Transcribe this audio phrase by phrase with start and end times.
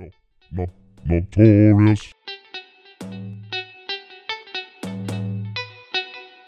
[0.00, 0.10] No,
[0.50, 0.66] no,
[1.04, 2.14] notorious.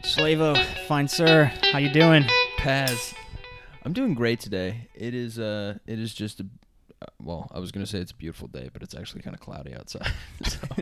[0.03, 2.25] Slavo, fine sir, how you doing?
[2.57, 3.13] Paz,
[3.83, 4.89] I'm doing great today.
[4.95, 6.47] It is uh, it is just a,
[7.03, 9.41] uh, well, I was gonna say it's a beautiful day, but it's actually kind of
[9.41, 10.11] cloudy outside.
[10.45, 10.59] so,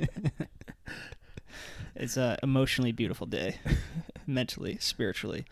[1.96, 3.56] It's a emotionally beautiful day,
[4.28, 5.44] mentally, spiritually.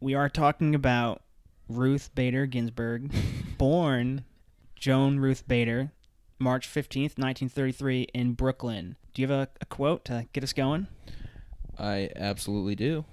[0.00, 1.20] We are talking about
[1.68, 3.12] Ruth Bader Ginsburg,
[3.58, 4.24] born
[4.74, 5.92] Joan Ruth Bader,
[6.40, 8.96] March 15th, 1933, in Brooklyn.
[9.14, 10.86] Do you have a, a quote to get us going?
[11.78, 13.04] I absolutely do.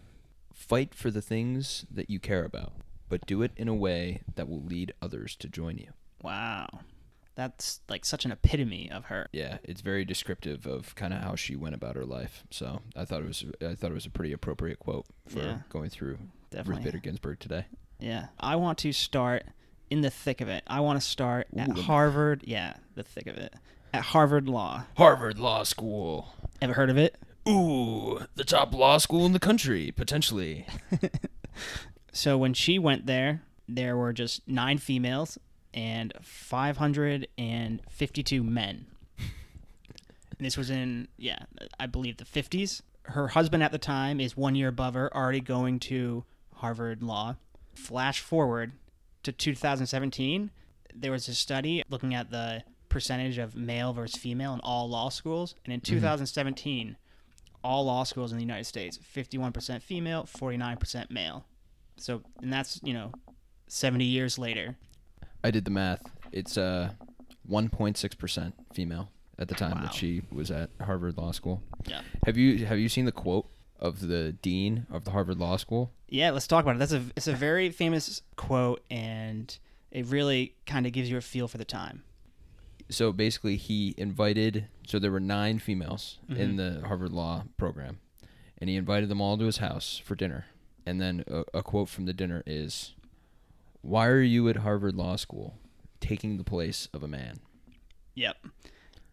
[0.54, 2.74] Fight for the things that you care about,
[3.10, 5.90] but do it in a way that will lead others to join you.
[6.24, 6.68] Wow.
[7.36, 9.28] That's like such an epitome of her.
[9.32, 12.44] Yeah, it's very descriptive of kind of how she went about her life.
[12.50, 15.58] So I thought it was I thought it was a pretty appropriate quote for Yeah.
[15.70, 16.18] going through
[16.50, 16.76] Definitely.
[16.78, 17.66] Ruth Bader Ginsburg today.
[18.00, 18.28] Yeah.
[18.40, 19.44] I want to start
[19.90, 20.64] in the thick of it.
[20.68, 22.44] I want to start at Ooh, the- Harvard.
[22.46, 23.54] Yeah, the thick of it.
[23.94, 24.84] At Harvard Law.
[24.98, 26.34] Harvard Law School.
[26.62, 27.16] Ever heard of it?
[27.48, 30.66] Ooh, the top law school in the country, potentially.
[32.14, 35.38] So when she went there, there were just nine females
[35.72, 38.88] and 552 men.
[39.18, 41.40] And this was in, yeah,
[41.80, 42.82] I believe the 50s.
[43.04, 46.24] Her husband at the time is one year above her, already going to
[46.56, 47.36] Harvard Law.
[47.74, 48.72] Flash forward
[49.24, 50.52] to 2017,
[50.94, 55.10] there was a study looking at the percentage of male versus female in all law
[55.10, 55.56] schools.
[55.66, 56.96] And in 2017,
[57.64, 61.46] all law schools in the United States, 51% female, 49% male.
[61.98, 63.12] So, and that's, you know,
[63.68, 64.78] 70 years later.
[65.44, 66.02] I did the math.
[66.32, 66.92] It's uh
[67.50, 69.82] 1.6% female at the time Wow.
[69.84, 71.62] that she was at Harvard Law School.
[71.88, 72.02] Yeah.
[72.26, 73.48] Have you have you seen the quote
[73.80, 75.92] of the dean of the Harvard Law School?
[76.10, 76.80] Yeah, let's talk about it.
[76.80, 79.58] That's a it's a very famous quote and
[79.92, 82.04] it really kind of gives you a feel for the time.
[82.90, 86.56] So basically he invited so there were 9 females in Mm-hmm.
[86.82, 88.00] the Harvard Law program
[88.58, 90.46] and he invited them all to his house for dinner.
[90.86, 92.94] And then a, a quote from the dinner is
[93.82, 95.56] why are you at Harvard Law School
[96.00, 97.40] taking the place of a man?
[98.16, 98.38] Yep.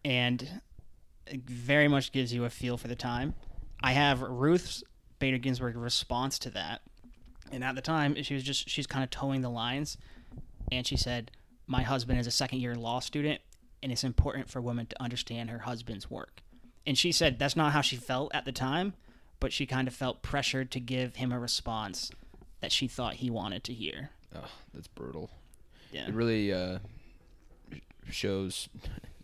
[0.05, 0.61] And
[1.27, 3.33] it very much gives you a feel for the time.
[3.83, 4.83] I have Ruth
[5.25, 6.83] Bader Ginsburg response to that.
[7.51, 9.97] And at the time, she was just, she's kind of toeing the lines.
[10.71, 11.31] And she said,
[11.65, 13.41] My husband is a second year law student,
[13.81, 16.43] and it's important for women to understand her husband's work.
[16.85, 18.93] And she said that's not how she felt at the time,
[19.39, 22.11] but she kind of felt pressured to give him a response
[22.61, 24.11] that she thought he wanted to hear.
[24.35, 25.31] Oh, that's brutal.
[25.91, 26.07] Yeah.
[26.07, 26.77] It really uh,
[28.11, 28.69] shows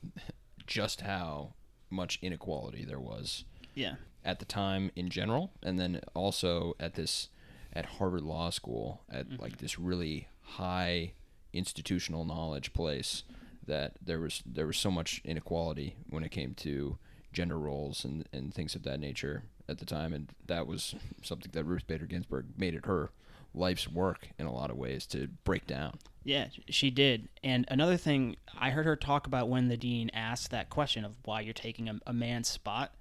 [0.65, 1.53] just how
[1.91, 3.45] much inequality there was
[3.75, 3.97] Yeah.
[4.23, 7.29] At the time in general, and then also at this
[7.73, 9.41] at Harvard Law School at mm-hmm.
[9.41, 11.13] like this really high
[11.53, 13.23] institutional knowledge place
[13.65, 16.97] that there was there was so much inequality when it came to
[17.31, 21.51] gender roles and, and things of that nature at the time and that was something
[21.53, 23.11] that Ruth Bader Ginsburg made it her
[23.53, 25.97] life's work in a lot of ways to break down.
[26.23, 27.29] Yeah, she did.
[27.43, 31.15] And another thing, I heard her talk about when the dean asked that question of
[31.25, 32.93] why you're taking a, a man's spot.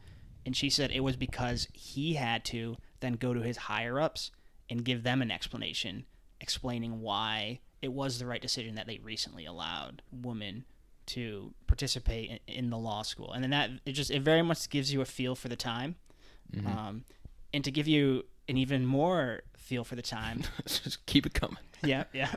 [0.47, 4.31] And she said it was because he had to then go to his higher ups
[4.69, 6.07] and give them an explanation,
[6.41, 10.65] explaining why it was the right decision that they recently allowed women
[11.07, 13.33] to participate in, in the law school.
[13.33, 15.97] And then that, it just, it very much gives you a feel for the time.
[16.67, 17.05] Um,
[17.53, 21.59] and to give you an even more feel for the time, Just keep it coming.
[21.85, 22.33] yeah, yeah.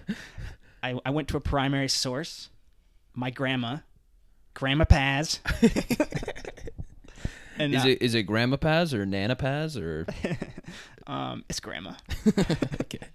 [0.82, 2.50] I, I went to a primary source.
[3.14, 3.78] My grandma,
[4.54, 5.40] Grandma Paz.
[7.60, 10.06] and Is uh, it is it Grandma Paz or Nana Paz or
[11.08, 11.94] um, it's Grandma.
[12.82, 13.08] okay.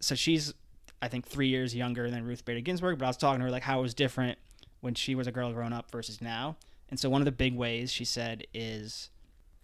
[0.00, 0.52] So she's,
[1.00, 2.98] I think, three years younger than Ruth Bader Ginsburg.
[2.98, 4.38] But I was talking to her like how it was different
[4.80, 6.56] when she was a girl growing up versus now.
[6.90, 9.10] And so one of the big ways she said is,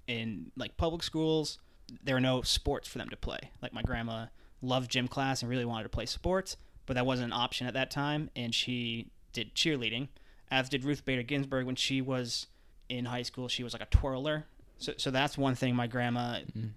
[0.06, 1.58] in like public schools,
[2.02, 3.38] there are no sports for them to play.
[3.60, 4.26] Like my grandma
[4.62, 7.74] loved gym class and really wanted to play sports, but that wasn't an option at
[7.74, 8.30] that time.
[8.34, 10.08] And she did cheerleading,
[10.50, 12.46] as did Ruth Bader Ginsburg when she was
[12.90, 13.48] in high school.
[13.48, 14.46] She was like a twirler.
[14.78, 16.68] So, so that's one thing my grandma mm-hmm.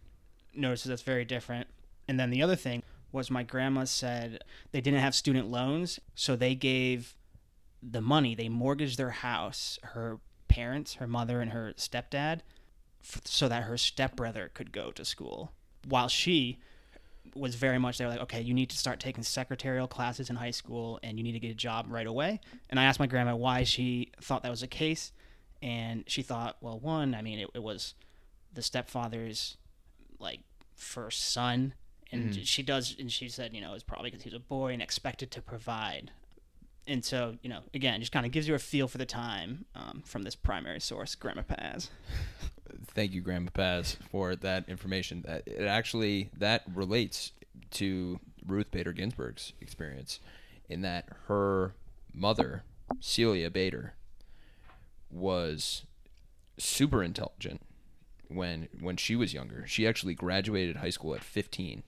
[0.56, 1.68] notices that's very different.
[2.07, 6.36] And then the other thing was my grandma said they didn't have student loans, so
[6.36, 7.15] they gave
[7.81, 12.42] the money, they mortgaged their house, her parents, her mother, and her stepdad,
[13.04, 15.51] f- so that her stepbrother could go to school.
[15.88, 16.60] While she
[17.36, 20.36] was very much they were like, okay, you need to start taking secretarial classes in
[20.36, 22.39] high school and you need to get a job right away.
[22.69, 25.12] And I asked my grandma why she thought that was the case.
[25.63, 27.95] And she thought, well, one, I mean, it, it was
[28.54, 29.57] the stepfather's
[30.19, 30.42] like
[30.75, 31.74] first son.
[32.12, 34.74] And she does, and she said, you know, it's probably because he was a boy
[34.74, 36.12] and expected to provide.
[36.86, 39.65] and so you know, again, just kind of gives you a feel for the time
[39.74, 41.89] um, from this primary source, Grandma Paz.
[42.88, 45.24] Thank you, Grandma Paz, for that information.
[45.25, 47.31] That it actually that relates
[47.71, 50.19] to Ruth Bader Ginsburg's experience,
[50.69, 51.74] in that her
[52.13, 52.63] mother,
[53.00, 53.94] Celia Bader,
[55.13, 55.86] was
[56.57, 57.62] super intelligent
[58.27, 59.65] when when she was younger.
[59.68, 61.83] She actually graduated high school at 15,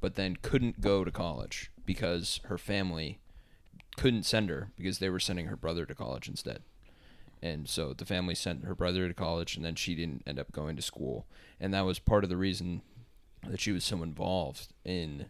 [0.00, 3.20] but then couldn't go to college because her family
[3.96, 6.62] couldn't send her because they were sending her brother to college instead.
[7.42, 10.52] And so the family sent her brother to college and then she didn't end up
[10.52, 11.26] going to school.
[11.60, 12.82] And that was part of the reason
[13.46, 15.26] that she was so involved in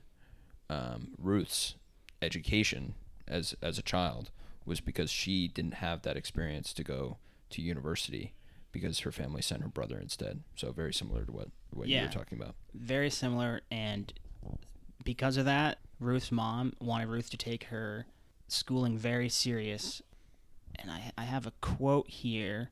[0.70, 1.74] um, Ruth's
[2.22, 2.94] education
[3.28, 4.30] as as a child
[4.66, 7.18] was because she didn't have that experience to go
[7.50, 8.34] to university
[8.72, 10.42] because her family sent her brother instead.
[10.56, 12.54] So very similar to what what you were talking about.
[12.74, 14.12] Very similar, and
[15.04, 18.06] because of that, Ruth's mom wanted Ruth to take her
[18.48, 20.02] schooling very serious.
[20.78, 22.70] And I, I have a quote here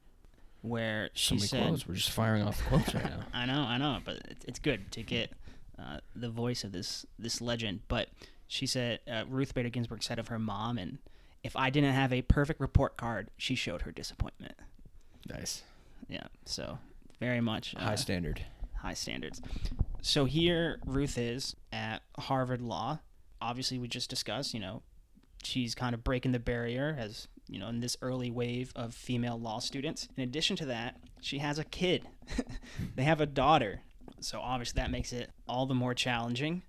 [0.60, 1.88] where she many said, quotes.
[1.88, 3.20] We're just firing off quotes right now.
[3.32, 5.32] I know, I know, but it's, it's good to get
[5.78, 7.80] uh, the voice of this this legend.
[7.88, 8.08] But
[8.46, 10.98] she said uh, Ruth Bader Ginsburg said of her mom, and
[11.44, 14.54] if I didn't have a perfect report card, she showed her disappointment.
[15.28, 15.62] Nice.
[16.08, 16.78] Yeah, so
[17.20, 18.44] very much uh, High standard.
[18.78, 19.40] high standards.
[20.02, 22.98] So here Ruth is at Harvard Law.
[23.40, 24.82] Obviously, we just discussed, you know,
[25.42, 29.38] she's kind of breaking the barrier as, you know, in this early wave of female
[29.38, 30.08] law students.
[30.16, 32.06] In addition to that, she has a kid.
[32.96, 33.80] they have a daughter.
[34.20, 36.62] So obviously that makes it all the more challenging.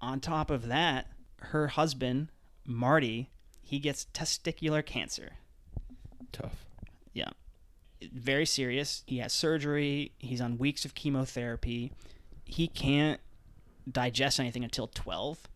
[0.00, 1.06] On top of that,
[1.38, 2.28] her husband,
[2.66, 3.30] Marty,
[3.64, 5.32] he gets testicular cancer
[6.34, 6.66] Tough.
[7.12, 7.30] Yeah.
[8.12, 9.04] Very serious.
[9.06, 10.10] He has surgery.
[10.18, 11.92] He's on weeks of chemotherapy.
[12.44, 13.20] He can't
[13.90, 15.48] digest anything until 12.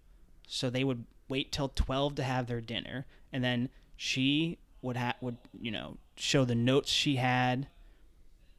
[0.46, 5.16] So they would wait till 12 to have their dinner and then she would ha-
[5.20, 7.66] would, you know, show the notes she had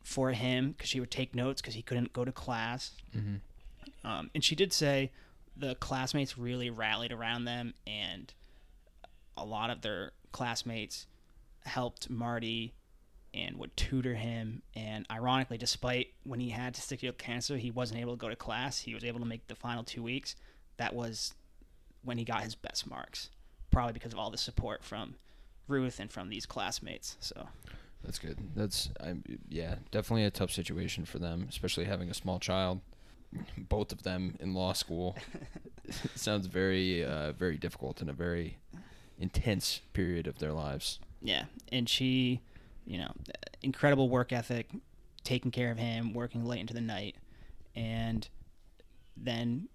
[0.03, 2.91] for him cuz she would take notes cuz he couldn't go to class.
[3.15, 4.07] Mm-hmm.
[4.07, 5.11] Um, and she did say
[5.55, 8.33] the classmates really rallied around them, and
[9.39, 11.07] a lot of their classmates
[11.65, 12.73] helped Marty
[13.33, 14.61] and would tutor him.
[14.75, 18.79] And ironically, despite when he had testicular cancer, he wasn't able to go to class.
[18.79, 20.35] He was able to make the final two weeks.
[20.77, 21.33] That was
[22.03, 23.29] when he got his best marks,
[23.71, 25.15] probably because of all the support from
[25.67, 27.17] Ruth and from these classmates.
[27.19, 27.47] So
[28.03, 28.37] That's good.
[28.55, 32.81] That's I'm yeah, definitely a tough situation for them, especially having a small child.
[33.57, 35.15] Both of them in law school
[36.15, 38.57] sounds very uh, very difficult and a very
[39.19, 40.99] intense period of their lives.
[41.21, 42.41] Yeah, and she,
[42.85, 43.11] you know,
[43.61, 44.69] incredible work ethic,
[45.23, 47.15] taking care of him, working late into the night,
[47.75, 48.27] and
[49.17, 49.67] then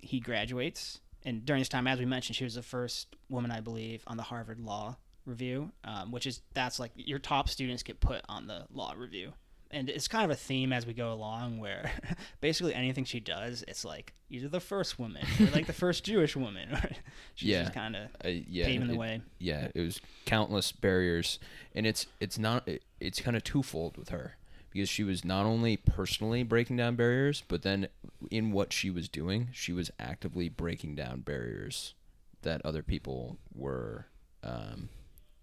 [0.00, 1.00] he graduates.
[1.24, 4.16] And during this time, as we mentioned, she was the first woman, I believe, on
[4.16, 8.48] the Harvard Law Review, um, which is that's like your top students get put on
[8.48, 9.32] the law review.
[9.72, 11.90] And it's kind of a theme as we go along, where
[12.42, 16.36] basically anything she does, it's like either the first woman or like the first Jewish
[16.36, 16.68] woman.
[17.34, 17.62] She's Yeah.
[17.62, 19.22] just kind of Uh, yeah, paving the it- way.
[19.38, 21.38] yeah, it was countless barriers,
[21.74, 24.36] and it's it's not it, it's kind of twofold with her
[24.70, 27.88] because she was not only personally breaking down barriers, but then
[28.30, 31.94] in what she was doing, she was actively breaking down barriers
[32.42, 34.06] that other people were
[34.42, 34.88] um,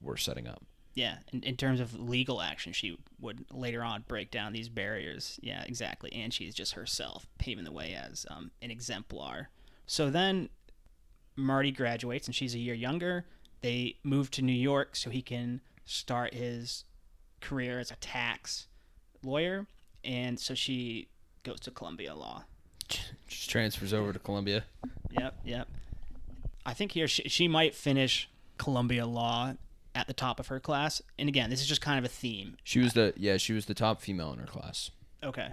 [0.02, 0.64] were setting up.
[0.96, 5.40] Yeah, in, in terms of legal action, she would later on break down these barriers.
[5.42, 6.12] Yeah, exactly.
[6.14, 9.50] And she's just herself paving the way as um, an exemplar.
[9.86, 10.50] So then
[11.36, 13.26] Marty graduates, and she's a year younger.
[13.62, 16.86] They move to New York so he can start his
[17.42, 18.68] career as a tax
[19.24, 19.68] lawyer.
[20.04, 21.08] And so she
[21.44, 22.44] goes to Columbia Law.
[23.28, 24.64] she transfers over to Columbia.
[25.12, 25.68] Yep, yep.
[26.66, 29.54] I think here she, she might finish Columbia Law
[29.96, 31.02] at the top of her class.
[31.18, 32.58] And again, this is just kind of a theme.
[32.64, 34.92] She was the yeah she was the top female in her class.
[35.24, 35.50] Okay.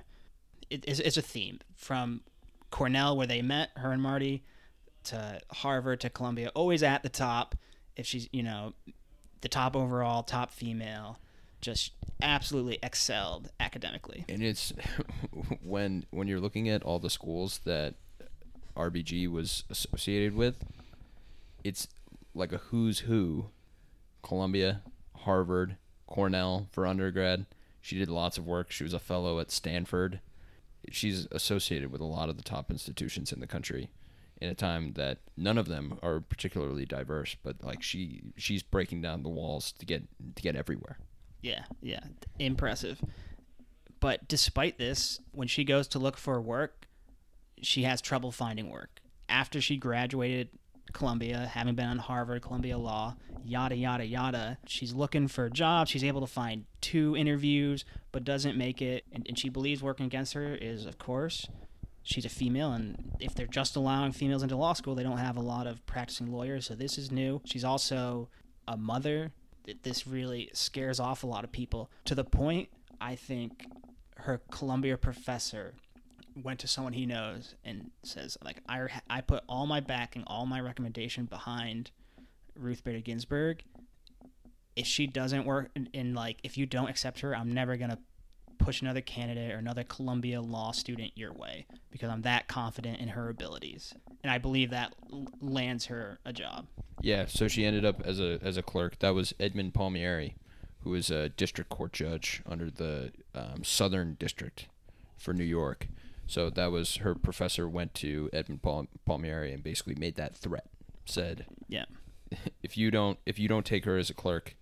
[0.69, 2.23] It, it's, it's a theme from
[2.71, 4.43] Cornell, where they met, her and Marty,
[5.05, 7.55] to Harvard, to Columbia, always at the top.
[7.97, 8.75] If she's, you know,
[9.41, 11.19] the top overall, top female,
[11.61, 14.25] just absolutely excelled academically.
[14.29, 14.73] and it's
[15.63, 17.95] when when you're looking at all the schools that
[18.77, 20.57] RBG was associated with,
[21.65, 21.89] it's
[22.35, 23.47] like a who's who.
[24.27, 24.83] Columbia,
[25.19, 25.77] Harvard,
[26.09, 27.47] Cornell for undergrad.
[27.81, 28.73] She did lots of work.
[28.73, 30.19] She was a fellow at Stanford.
[30.91, 33.89] She's associated with a lot of the top institutions in the country
[34.41, 39.01] in a time that none of them are particularly diverse, but like she she's breaking
[39.01, 40.03] down the walls to get
[40.35, 40.99] to get everywhere.
[41.41, 42.01] Yeah, yeah,
[42.41, 43.01] impressive.
[44.01, 46.89] But despite this, when she goes to look for work,
[47.63, 49.01] she has trouble finding work.
[49.29, 50.49] After she graduated
[50.93, 54.59] Columbia, having been on Harvard, Columbia Law, yada, yada, yada.
[54.67, 55.89] She's looking for a job.
[55.89, 59.05] She's able to find two interviews, but doesn't make it.
[59.13, 61.47] And, and she believes working against her is, of course,
[62.03, 62.73] she's a female.
[62.73, 65.85] And if they're just allowing females into law school, they don't have a lot of
[65.87, 66.67] practicing lawyers.
[66.67, 67.41] So this is new.
[67.45, 68.29] She's also
[68.67, 69.33] a mother.
[69.65, 72.69] Th- This really scares off a lot of people to the point
[73.01, 73.67] I think
[74.21, 75.75] her Columbia professor
[76.43, 80.47] went to someone he knows and says like I I put all my backing, all
[80.47, 81.91] my recommendation behind
[82.55, 83.63] Ruth Bader Ginsburg.
[84.75, 87.91] If she doesn't work in, in like if you don't accept her, I'm never going
[87.91, 87.99] to
[88.59, 93.09] push another candidate or another Columbia law student your way because I'm that confident in
[93.09, 93.95] her abilities.
[94.23, 94.95] And I believe that
[95.41, 96.67] lands her a job.
[97.01, 98.99] Yeah, so she ended up as a as a clerk.
[98.99, 100.37] That was Edmund Palmieri,
[100.81, 104.67] who was a district court judge under the um, Southern District
[105.17, 105.89] for New York.
[106.27, 110.67] So that was her professor went to Edmund Pal- Palmieri and basically made that threat.
[111.05, 111.85] Said, Yeah.
[112.63, 114.57] if you don't if you don't take her as a clerk,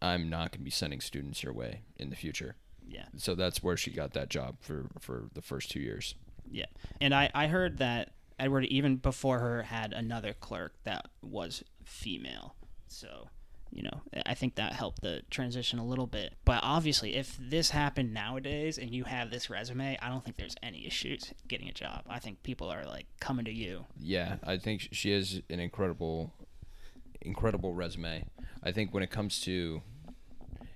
[0.00, 2.56] I'm not going to be sending students your way in the future.
[2.86, 3.06] Yeah.
[3.16, 6.14] So that's where she got that job for for the first two years.
[6.50, 6.66] Yeah.
[7.00, 12.54] And I, I heard that Edward, even before her, had another clerk that was female.
[12.88, 13.28] So,
[13.74, 16.34] you know, I think that helped the transition a little bit.
[16.44, 20.54] But obviously, if this happened nowadays and you have this resume, I don't think there's
[20.62, 22.02] any issues getting a job.
[22.08, 23.86] I think people are like coming to you.
[23.98, 26.32] Yeah, I think she has an incredible,
[27.20, 28.24] incredible resume.
[28.62, 29.82] I think when it comes to,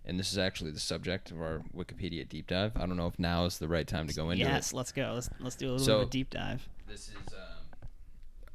[0.05, 2.73] and this is actually the subject of our Wikipedia deep dive.
[2.77, 4.49] I don't know if now is the right time to go into it.
[4.49, 5.13] yes, let's go.
[5.15, 6.69] Let's let's do a little So- bit of a deep dive.
[6.89, 7.89] This is um,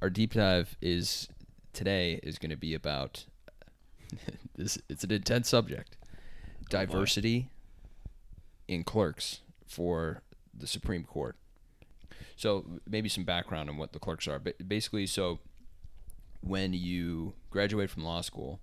[0.01, 1.29] our deep dive is
[1.71, 3.25] today is going to be about
[4.55, 4.77] this.
[4.89, 5.97] It's an intense subject,
[6.69, 7.49] diversity
[8.67, 10.21] in clerks for
[10.53, 11.35] the Supreme Court.
[12.35, 14.39] So maybe some background on what the clerks are.
[14.39, 15.39] But basically, so
[16.41, 18.59] when you graduate from law school,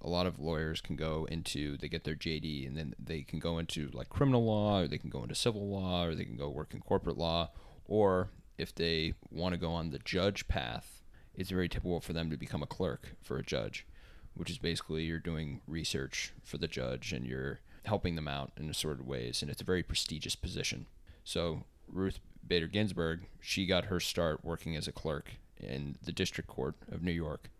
[0.00, 3.38] a lot of lawyers can go into they get their JD and then they can
[3.38, 6.36] go into like criminal law or they can go into civil law or they can
[6.36, 7.50] go work in corporate law
[7.86, 11.02] or if they want to go on the judge path,
[11.34, 13.86] it's very typical for them to become a clerk for a judge,
[14.34, 18.70] which is basically you're doing research for the judge and you're helping them out in
[18.70, 20.86] assorted ways and it's a very prestigious position.
[21.24, 26.48] So Ruth Bader Ginsburg, she got her start working as a clerk in the District
[26.48, 27.50] Court of New York,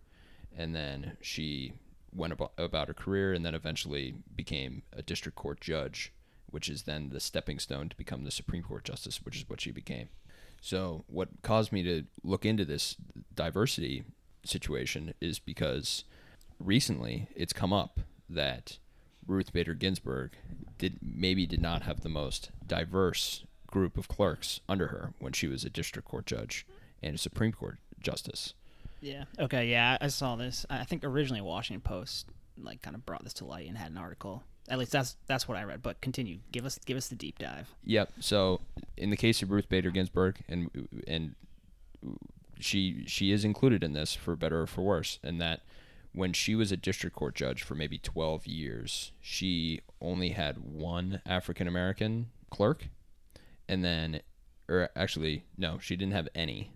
[0.56, 1.74] and then she
[2.14, 6.12] went about, about her career, and then eventually became a District Court judge,
[6.46, 9.60] which is then the stepping stone to become the Supreme Court justice, which is what
[9.60, 10.08] she became.
[10.60, 12.96] So, what caused me to look into this
[13.34, 14.04] diversity
[14.44, 16.04] situation is because
[16.64, 18.78] recently it's come up that
[19.26, 20.32] Ruth Bader Ginsburg
[20.78, 25.46] did maybe did not have the most diverse group of clerks under her when she
[25.46, 26.66] was a district court judge
[27.02, 28.54] and a Supreme Court justice.
[29.00, 29.24] Yeah.
[29.38, 29.68] Okay.
[29.68, 30.64] Yeah, I saw this.
[30.70, 32.26] I I think originally Washington Post
[32.60, 34.42] like kind of brought this to light and had an article.
[34.68, 35.82] At least that's that's what I read.
[35.82, 36.38] But continue.
[36.52, 37.74] Give us give us the deep dive.
[37.84, 38.12] Yep.
[38.20, 38.60] So
[38.96, 40.70] in the case of Ruth Bader Ginsburg, and
[41.06, 41.34] and
[42.60, 45.62] she she is included in this for better or for worse, and that
[46.12, 51.22] when she was a district court judge for maybe 12 years, she only had one
[51.26, 52.88] African American clerk,
[53.68, 54.20] and then,
[54.68, 56.72] or actually no, she didn't have any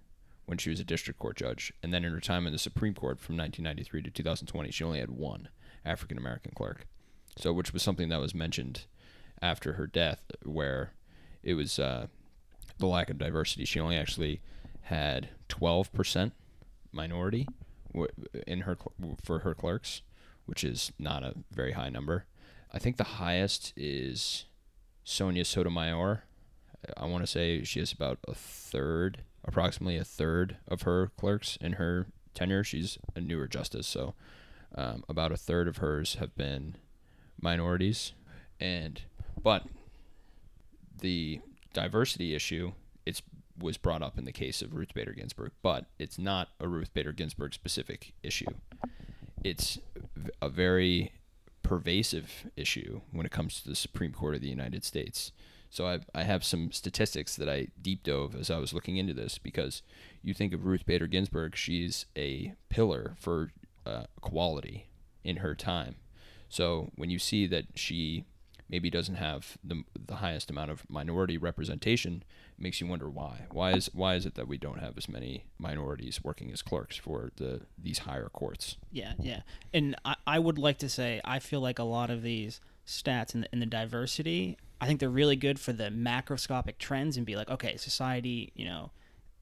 [0.47, 2.95] when she was a district court judge, and then in her time in the Supreme
[2.95, 5.49] Court from 1993 to 2020, she only had one
[5.85, 6.87] African American clerk.
[7.37, 8.87] So, which was something that was mentioned
[9.43, 10.93] after her death, where
[11.43, 12.07] it was uh,
[12.79, 13.65] the lack of diversity.
[13.65, 14.41] She only actually
[14.83, 16.33] had 12%
[16.93, 17.47] minority
[18.47, 18.77] in her
[19.23, 20.03] for her clerks,
[20.47, 22.27] which is not a very high number.
[22.73, 24.45] I think the highest is
[25.05, 26.25] Sonia Sotomayor.
[26.97, 31.57] I want to say she has about a third, approximately a third of her clerks
[31.61, 32.65] in her tenure.
[32.65, 34.15] She's a newer justice, so
[34.75, 36.77] um, about a third of hers have been
[37.41, 38.13] minorities,
[38.61, 39.03] and
[39.43, 39.65] but
[41.01, 41.41] the
[41.73, 42.73] diversity issue
[43.05, 43.23] it's
[43.59, 46.93] was brought up in the case of Ruth Bader Ginsburg, but it's not a Ruth
[46.93, 48.47] Bader Ginsburg specific issue.
[49.43, 49.79] It's
[50.41, 51.13] a very
[51.63, 55.33] pervasive issue when it comes to the Supreme Court of the United States.
[55.71, 59.15] So I, I have some statistics that I deep dove as I was looking into
[59.15, 59.83] this because
[60.23, 63.51] you think of Ruth Bader Ginsburg, she's a pillar for
[63.85, 64.89] uh, equality
[65.25, 65.97] in her time.
[66.49, 68.25] So when you see that she
[68.69, 72.23] maybe doesn't have the, the highest amount of minority representation,
[72.59, 73.47] makes you wonder why.
[73.51, 76.97] Why is why is it that we don't have as many minorities working as clerks
[76.97, 78.77] for the these higher courts?
[78.91, 79.41] Yeah, yeah.
[79.75, 83.35] And I, I would like to say I feel like a lot of these stats
[83.35, 87.27] and the, and the diversity, I think they're really good for the macroscopic trends and
[87.27, 88.91] be like, okay, society, you know,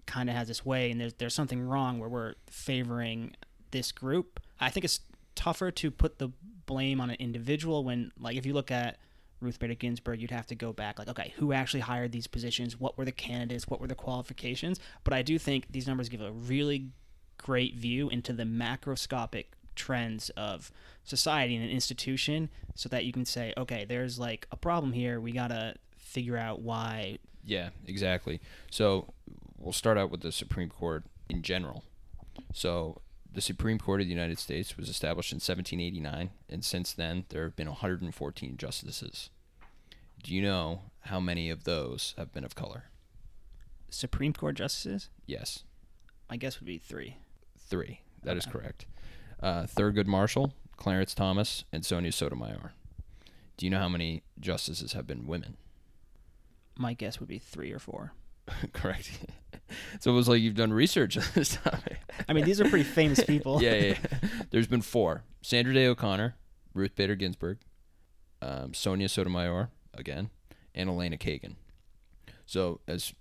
[0.06, 3.36] kind of has this way, and there's there's something wrong where we're favoring
[3.70, 4.40] this group.
[4.60, 5.00] I think it's
[5.34, 6.30] tougher to put the
[6.66, 8.98] blame on an individual when, like, if you look at
[9.44, 12.80] Ruth Bader Ginsburg, you'd have to go back, like, okay, who actually hired these positions?
[12.80, 13.68] What were the candidates?
[13.68, 14.80] What were the qualifications?
[15.04, 16.88] But I do think these numbers give a really
[17.38, 20.70] great view into the macroscopic trends of
[21.02, 25.20] society and an institution so that you can say, okay, there's like a problem here.
[25.20, 27.18] We got to figure out why.
[27.44, 28.40] Yeah, exactly.
[28.70, 29.12] So
[29.58, 31.84] we'll start out with the Supreme Court in general.
[32.52, 33.00] So
[33.32, 37.42] the Supreme Court of the United States was established in 1789, and since then there
[37.42, 39.30] have been 114 justices.
[40.24, 42.84] Do you know how many of those have been of color?
[43.90, 45.10] Supreme Court justices?
[45.26, 45.64] Yes,
[46.30, 47.18] My guess would be three.
[47.58, 48.00] three.
[48.22, 48.52] That is Okay.
[48.58, 48.86] correct.
[49.40, 52.72] Uh, Thurgood Marshall, Clarence Thomas, and Sonia Sotomayor.
[53.58, 55.56] Do you know how many justices have been women?
[56.76, 58.12] My guess would be three or four.
[58.72, 59.10] correct.
[60.00, 61.98] so it was like you've done research on this topic.
[62.28, 63.62] I mean, these are pretty famous people.
[63.62, 64.28] yeah, yeah, yeah.
[64.50, 66.34] There's been four: Sandra Day O'Connor,
[66.72, 67.58] Ruth Bader Ginsburg,
[68.42, 70.30] um, Sonia Sotomayor again,
[70.74, 71.56] and Elena Kagan.
[72.46, 73.12] So as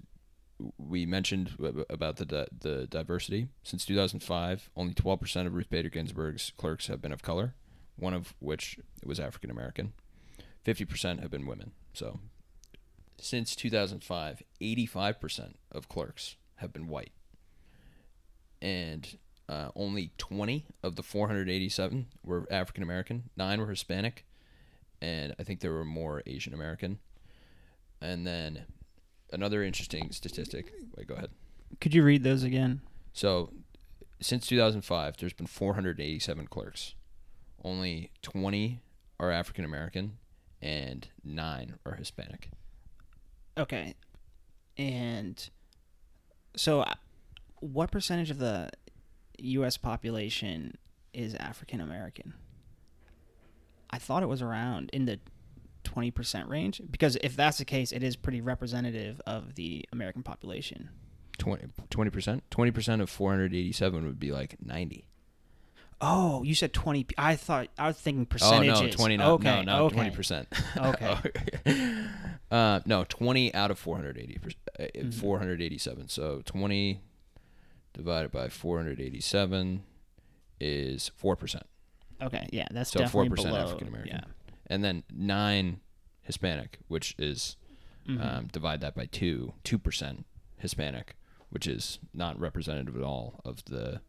[0.78, 1.52] we mentioned
[1.90, 7.12] about the the diversity, since 2005, only 12% of Ruth Bader Ginsburg's clerks have been
[7.12, 7.56] of color,
[7.96, 9.94] one of which was African American.
[10.66, 11.72] 50% have been women.
[11.94, 12.20] So
[13.20, 17.12] since 2005, 85% of clerks have been white.
[18.62, 19.18] And
[19.50, 24.26] uh, only 20 of the 487 were African American, nine were Hispanic,
[25.04, 26.98] and I think there were more Asian American.
[28.00, 28.64] And then
[29.34, 30.72] another interesting statistic.
[30.96, 31.30] Wait, go ahead.
[31.82, 32.80] Could you read those again?
[33.12, 33.52] So,
[34.22, 36.96] since 2005, there's been 487 clerks.
[37.62, 38.80] Only 20
[39.20, 40.20] are African American,
[40.62, 42.50] and nine are Hispanic.
[43.58, 43.96] Okay.
[44.78, 45.50] And
[46.56, 46.94] so, uh,
[47.60, 48.70] what percentage of the
[49.40, 49.76] U.S.
[49.76, 50.78] population
[51.14, 52.36] is African American?
[53.94, 55.20] I thought it was around in the
[55.84, 60.90] 20% range because if that's the case, it is pretty representative of the American population.
[61.38, 62.44] 20 percent.
[62.52, 65.06] Twenty percent of 487 would be like 90.
[66.02, 67.04] Oh, you said 20.
[67.06, 68.80] p- I thought I was thinking percentages.
[68.80, 69.90] Oh no, 20 no, okay, no.
[69.90, 70.48] 20 percent.
[70.78, 71.18] Okay.
[72.52, 74.50] uh, no, 20 out of 480, per-
[74.84, 75.10] uh, Mm-hmm.
[75.12, 76.08] 487.
[76.10, 77.02] So 20
[77.94, 79.84] divided by 487
[80.60, 81.66] is four percent.
[82.24, 84.16] Okay, yeah, that's So 4% African American.
[84.16, 84.24] Yeah.
[84.68, 85.80] and then nine
[86.22, 87.58] Hispanic, which is
[88.08, 88.22] Mm-hmm.
[88.22, 90.26] um, divide that by two, two percent
[90.58, 91.16] Hispanic,
[91.50, 94.02] which is not representative at all of the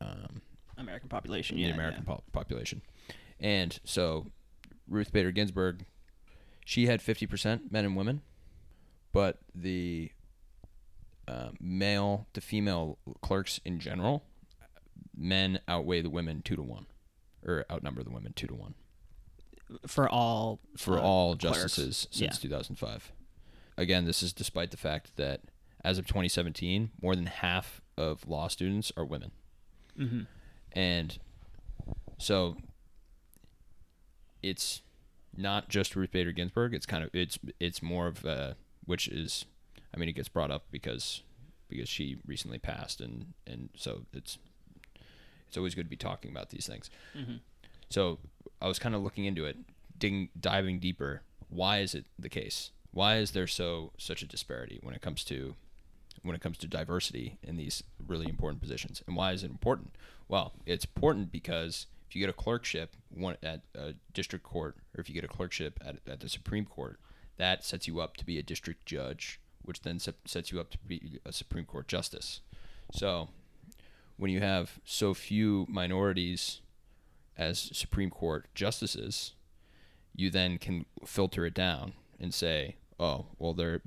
[0.00, 0.40] um,
[0.78, 1.56] American population.
[1.58, 2.14] the Yeah, American yeah.
[2.14, 2.80] po- population.
[3.38, 4.26] And so
[4.88, 5.84] Ruth Bader Ginsburg,
[6.64, 8.22] she had fifty percent men and women,
[9.12, 10.10] but the
[11.28, 14.24] uh, male to female clerks in general,
[15.16, 16.86] men outweigh the women two to one,
[17.46, 18.74] or outnumber the women two to one
[19.86, 21.58] for all for uh, all clerks.
[21.58, 22.28] justices Yeah.
[22.30, 23.12] since 2005.
[23.78, 25.40] Again, this is despite the fact that
[25.84, 29.32] as of 2017, more than half of law students are women.
[29.98, 30.26] Mhm.
[30.72, 31.18] And
[32.18, 32.56] so
[34.42, 34.82] it's
[35.36, 36.74] not just Ruth Bader Ginsburg.
[36.74, 39.44] It's kind of it's it's more of a, which is,
[39.94, 41.22] I mean, it gets brought up because
[41.68, 44.38] because she recently passed, and and so it's
[45.52, 46.88] it's always good to be talking about these things.
[47.14, 47.34] Mm-hmm.
[47.90, 48.18] So
[48.62, 49.58] I was kind of looking into it,
[49.98, 51.20] digging, diving deeper.
[51.50, 52.70] Why is it the case?
[52.90, 55.54] Why is there so such a disparity when it comes to
[56.22, 59.02] when it comes to diversity in these really important positions?
[59.06, 59.94] And why is it important?
[60.26, 65.02] Well, it's important because if you get a clerkship one at a district court, or
[65.02, 66.98] if you get a clerkship at, at the Supreme Court,
[67.36, 70.70] that sets you up to be a district judge, which then se- sets you up
[70.70, 72.40] to be a Supreme Court justice.
[72.90, 73.28] So
[74.16, 76.60] when you have so few minorities
[77.36, 79.34] as Supreme Court justices,
[80.14, 83.82] you then can filter it down and say, oh, well, there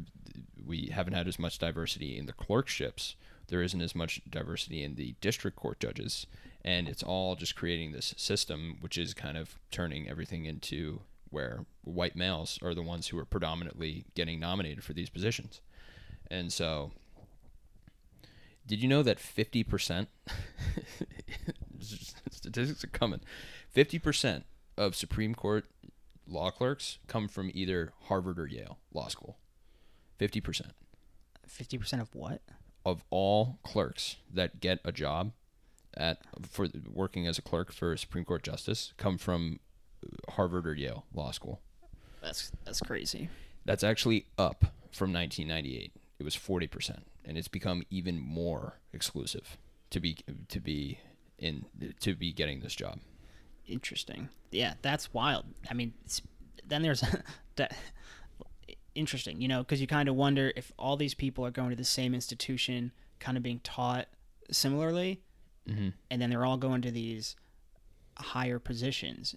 [0.66, 3.16] we haven't had as much diversity in the clerkships.
[3.48, 6.26] There isn't as much diversity in the district court judges,
[6.64, 11.66] and it's all just creating this system, which is kind of turning everything into where
[11.84, 15.62] white males are the ones who are predominantly getting nominated for these positions.
[16.32, 16.92] And so,
[18.68, 20.08] did you know that 50%,
[22.32, 23.22] statistics are coming,
[23.76, 24.44] 50%
[24.78, 25.66] of Supreme Court
[26.28, 29.38] law clerks come from either Harvard or Yale Law School?
[30.20, 30.72] 50%
[31.48, 32.42] Fifty percent of what?
[32.86, 35.32] of all clerks that get a job
[35.98, 39.60] at for working as a clerk for a Supreme Court justice come from
[40.30, 41.62] Harvard or Yale Law School.
[42.22, 43.30] That's that's crazy.
[43.66, 45.94] That's actually up from 1998.
[46.26, 49.58] Was 40%, and it's become even more exclusive
[49.92, 50.18] to be
[50.50, 51.00] to be
[51.38, 51.66] in
[52.00, 53.00] to be getting this job.
[53.68, 54.30] Interesting.
[54.52, 55.46] Yeah, that's wild.
[55.70, 56.22] I mean, it's,
[56.66, 57.04] then there's
[57.56, 57.76] that
[58.94, 61.76] interesting, you know, because you kind of wonder if all these people are going to
[61.76, 64.08] the same institution, kind of being taught
[64.52, 65.22] similarly,
[65.68, 65.90] Mm-hmm.
[66.12, 67.36] and then they're all going to these
[68.20, 69.34] higher positions.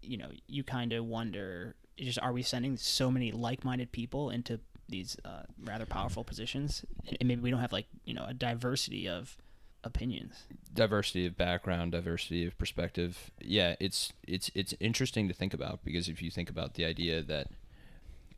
[0.00, 4.60] You know, you kind of wonder, just are we sending so many like-minded people into
[4.88, 6.84] these uh, rather powerful positions,
[7.20, 9.36] and maybe we don't have like you know a diversity of
[9.84, 10.34] opinions.
[10.74, 13.30] diversity of background, diversity of perspective.
[13.40, 17.22] Yeah, it's it's it's interesting to think about because if you think about the idea
[17.22, 17.48] that,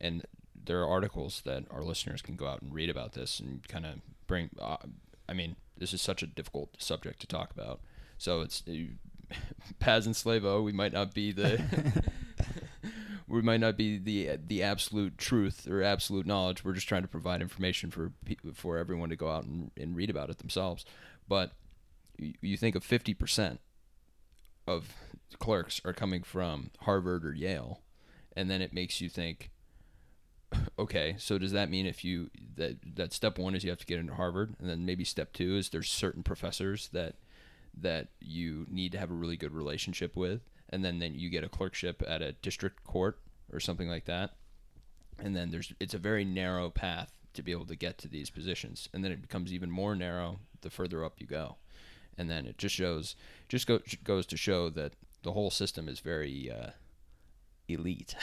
[0.00, 3.66] and there are articles that our listeners can go out and read about this and
[3.68, 3.94] kind of
[4.26, 4.50] bring.
[4.60, 4.76] Uh,
[5.28, 7.80] I mean, this is such a difficult subject to talk about,
[8.16, 9.34] so it's uh,
[9.78, 10.62] Paz and Slavo.
[10.64, 12.04] We might not be the.
[13.28, 16.64] we might not be the the absolute truth or absolute knowledge.
[16.64, 18.12] We're just trying to provide information for
[18.54, 20.84] for everyone to go out and, and read about it themselves.
[21.28, 21.52] But
[22.16, 23.58] you, you think of 50%
[24.66, 24.94] of
[25.38, 27.80] clerks are coming from Harvard or Yale,
[28.34, 29.50] and then it makes you think,
[30.78, 33.86] okay, so does that mean if you that that step one is you have to
[33.86, 37.16] get into Harvard, and then maybe step two is there's certain professors that
[37.80, 41.44] that you need to have a really good relationship with, and then then you get
[41.44, 43.18] a clerkship at a district court
[43.52, 44.32] or something like that,
[45.18, 48.30] and then there's it's a very narrow path to be able to get to these
[48.30, 51.56] positions, and then it becomes even more narrow the further up you go,
[52.16, 53.16] and then it just shows
[53.48, 56.70] just go, goes to show that the whole system is very uh,
[57.68, 58.14] elite.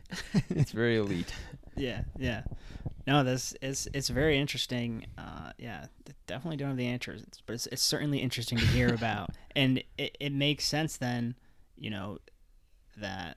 [0.50, 1.34] it's very elite.
[1.76, 2.42] Yeah, yeah.
[3.04, 5.06] No, this is it's very interesting.
[5.18, 5.86] Uh, yeah,
[6.28, 10.16] definitely don't have the answers, but it's, it's certainly interesting to hear about, and it,
[10.20, 11.34] it makes sense then,
[11.76, 12.18] you know,
[12.96, 13.36] that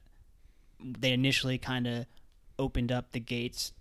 [0.79, 2.05] they initially kind of
[2.59, 3.73] opened up the gates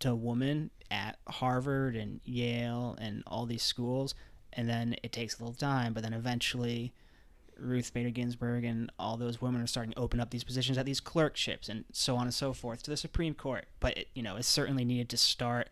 [0.00, 4.14] to women at Harvard and Yale and all these schools,
[4.52, 6.92] and then it takes a little time, but then eventually.
[7.60, 10.86] Ruth Bader Ginsburg and all those women are starting to open up these positions at
[10.86, 13.66] these clerkships and so on and so forth to the Supreme Court.
[13.80, 15.68] But it, you know, it certainly needed to start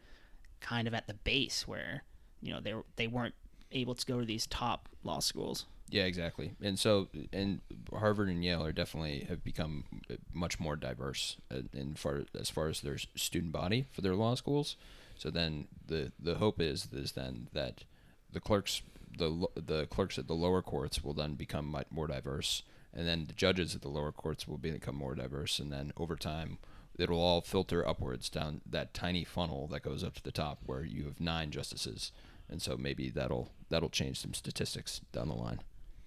[0.60, 2.02] kind of at the base where
[2.42, 3.34] you know they they weren't
[3.72, 5.66] able to go to these top law schools.
[5.88, 6.52] Yeah, exactly.
[6.60, 7.60] And so, and
[7.92, 9.84] Harvard and Yale are definitely have become
[10.32, 14.34] much more diverse uh, in far as far as their student body for their law
[14.34, 14.76] schools.
[15.16, 17.84] So then the the hope is is then that
[18.32, 18.82] the clerks
[19.16, 23.26] the the clerks at the lower courts will then become much more diverse, and then
[23.26, 26.58] the judges at the lower courts will become more diverse, and then over time
[26.98, 30.82] it'll all filter upwards down that tiny funnel that goes up to the top where
[30.84, 32.10] you have nine justices,
[32.50, 35.60] and so maybe that'll that'll change some statistics down the line.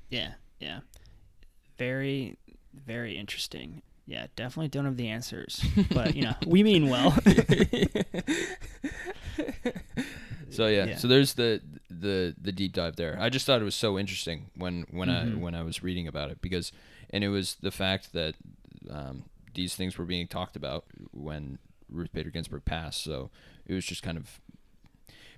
[0.10, 0.80] Yeah, yeah.
[1.78, 2.38] Very,
[2.74, 3.82] very interesting.
[4.06, 7.15] Yeah, definitely don't have the answers, but you know, we mean well.
[10.52, 10.95] So yeah, Yeah.
[10.98, 13.15] so there's the the the deep dive there.
[13.19, 15.34] I just thought it was so interesting when when Mhm.
[15.34, 16.72] I when I was reading about it because,
[17.12, 18.34] and it was the fact that
[18.89, 23.04] um, these things were being talked about when Ruth Bader Ginsburg passed.
[23.04, 23.30] So
[23.67, 24.41] it was just kind of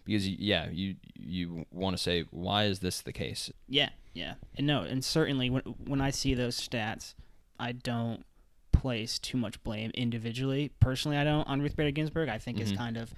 [0.06, 3.52] because yeah, you you want to say why is this the case?
[3.68, 7.14] Yeah, yeah, and no, and certainly when when I see those stats,
[7.60, 8.24] I don't
[8.72, 10.72] place too much blame individually.
[10.80, 12.30] Personally, I don't on Ruth Bader Ginsburg.
[12.30, 12.78] I think it's Mhm.
[12.78, 13.14] kind of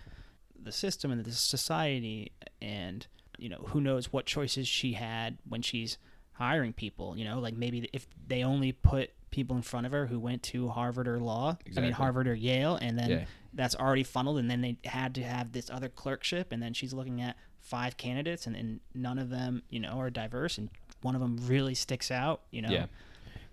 [0.62, 5.62] the system and the society, and you know who knows what choices she had when
[5.62, 5.98] she's
[6.34, 7.18] hiring people.
[7.18, 10.44] You know, like maybe if they only put people in front of her who went
[10.44, 13.26] to Harvard or law, I mean Harvard or Yale, and then Yeah.
[13.54, 16.94] that's already funneled, and then they had to have this other clerkship, and then she's
[16.94, 20.70] looking at five candidates, and, and none of them, you know, are diverse, and
[21.04, 22.70] one of them really sticks out, you know.
[22.72, 22.86] Yeah,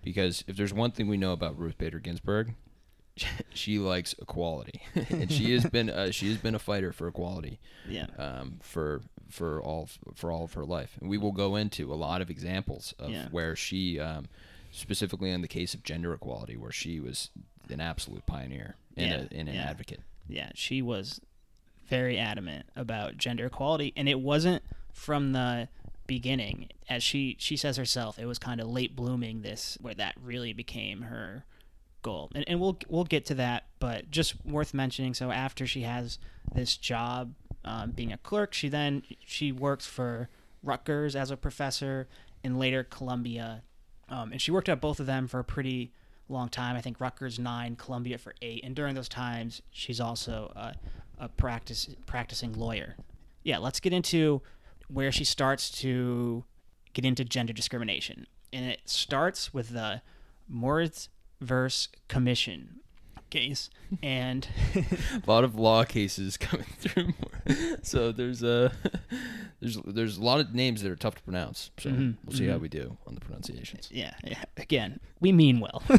[0.03, 2.55] because if there's one thing we know about Ruth Bader Ginsburg,
[3.53, 7.59] she likes equality, and she has been uh, she has been a fighter for equality.
[7.87, 10.97] yeah, um, for for all for all of her life.
[10.99, 13.27] And we will go into a lot of examples of Yeah.
[13.31, 14.25] where she, um,
[14.71, 17.29] specifically in the case of gender equality, where she was
[17.69, 20.01] an absolute pioneer and, Yeah, a, and an advocate.
[20.27, 20.51] yeah.
[20.53, 21.21] She was
[21.87, 25.69] very adamant about gender equality, and it wasn't from the
[26.11, 28.19] beginning, as she she says herself.
[28.19, 31.45] It was kind of late blooming this where that really became her
[32.01, 35.13] goal, and and we'll we'll get to that, but just worth mentioning.
[35.13, 36.19] So after she has
[36.53, 40.27] this job um, being a clerk, she then she works for
[40.61, 42.09] Rutgers as a professor,
[42.43, 43.63] and later Columbia,
[44.09, 45.93] um, and she worked at both of them for a pretty
[46.27, 46.75] long time.
[46.75, 50.75] I think Rutgers nine, Columbia for eight, and during those times, she's also a,
[51.23, 52.97] a practice practicing lawyer.
[53.43, 54.41] Yeah, let's get into
[54.91, 56.43] where she starts to
[56.93, 60.01] get into gender discrimination, and it starts with the
[60.47, 62.79] Moritz verse Commission
[63.29, 63.69] case,
[64.03, 67.13] and a lot of law cases coming through.
[67.81, 68.71] so there's a
[69.61, 71.71] there's there's a lot of names that are tough to pronounce.
[71.79, 72.61] So Mhm, we'll see how mhm.
[72.61, 73.87] we do on the pronunciations.
[73.91, 74.43] yeah, yeah.
[74.57, 75.81] Again, we mean well.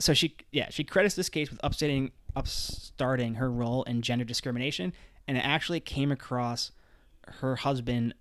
[0.00, 4.92] so she, yeah, she credits this case with upstating, upstarting her role in gender discrimination,
[5.32, 6.72] and it actually came across
[7.26, 8.12] her husband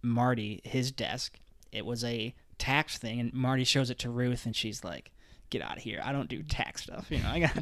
[0.00, 1.38] Marty his desk.
[1.72, 5.10] It was a tax thing, and Marty shows it to Ruth, and she's like,
[5.50, 6.00] "Get out of here!
[6.02, 7.52] I don't do tax stuff." You know, I got.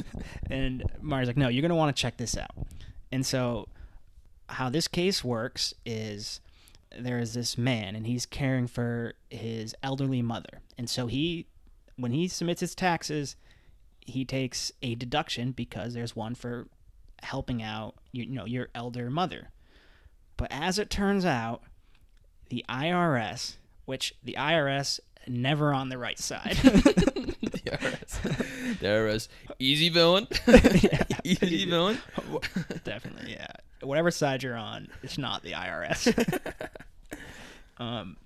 [0.50, 2.50] and Marty's like, "No, you're gonna want to check this out."
[3.10, 3.66] And so,
[4.50, 6.42] how this case works is
[6.94, 11.46] there is this man, and he's caring for his elderly mother, and so he,
[11.96, 13.36] when he submits his taxes,
[14.00, 16.68] he takes a deduction because there's one for
[17.22, 19.50] helping out you, you know your elder mother.
[20.36, 21.62] But as it turns out,
[22.48, 26.56] the IRS, which the IRS never on the right side.
[26.62, 28.22] the IRS,
[28.80, 29.28] the IRS,
[29.58, 30.26] easy villain,
[31.24, 31.98] easy villain.
[32.84, 33.48] Definitely, yeah.
[33.82, 36.58] Whatever side you're on, it's not the IRS.
[37.78, 38.16] um,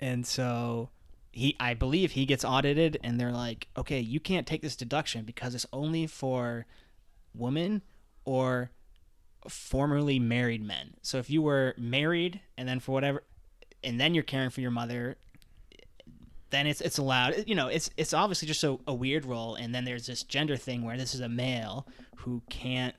[0.00, 0.90] and so
[1.30, 5.24] he, I believe, he gets audited, and they're like, "Okay, you can't take this deduction
[5.24, 6.66] because it's only for
[7.34, 7.82] women
[8.24, 8.70] or
[9.48, 10.94] formerly married men.
[11.02, 13.24] So if you were married and then for whatever,
[13.82, 15.16] and then you're caring for your mother."
[16.50, 17.44] Then it's it's allowed.
[17.46, 20.56] You know, it's it's obviously just a, a weird role, and then there's this gender
[20.56, 22.94] thing where this is a male who can't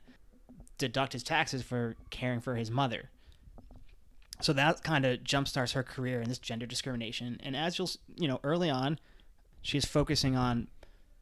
[0.76, 3.10] deduct his taxes for caring for his mother.
[4.40, 7.40] So that kind of jumpstarts her career in this gender discrimination.
[7.44, 8.98] And as you'll, you know, early on,
[9.62, 10.66] she's focusing on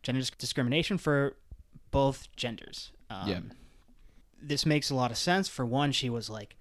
[0.02, 1.36] gender discrimination for
[1.90, 2.92] both genders.
[3.10, 3.40] Um, Yeah.
[4.42, 5.48] This makes a lot of sense.
[5.48, 6.56] For one, she was like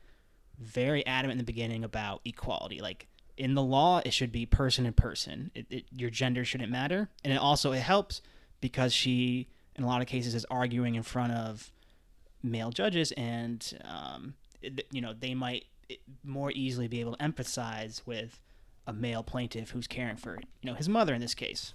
[0.59, 2.79] very adamant in the beginning about equality.
[2.81, 5.51] Like in the law, it should be person in person.
[5.55, 7.09] It, it, your gender shouldn't matter.
[7.23, 8.21] And it also it helps
[8.59, 11.71] because she, in a lot of cases, is arguing in front of
[12.43, 15.65] male judges, and um, it- you know they might
[16.23, 18.39] more easily be able to empathize with
[18.87, 21.73] a male plaintiff who's caring for you know his mother in this case.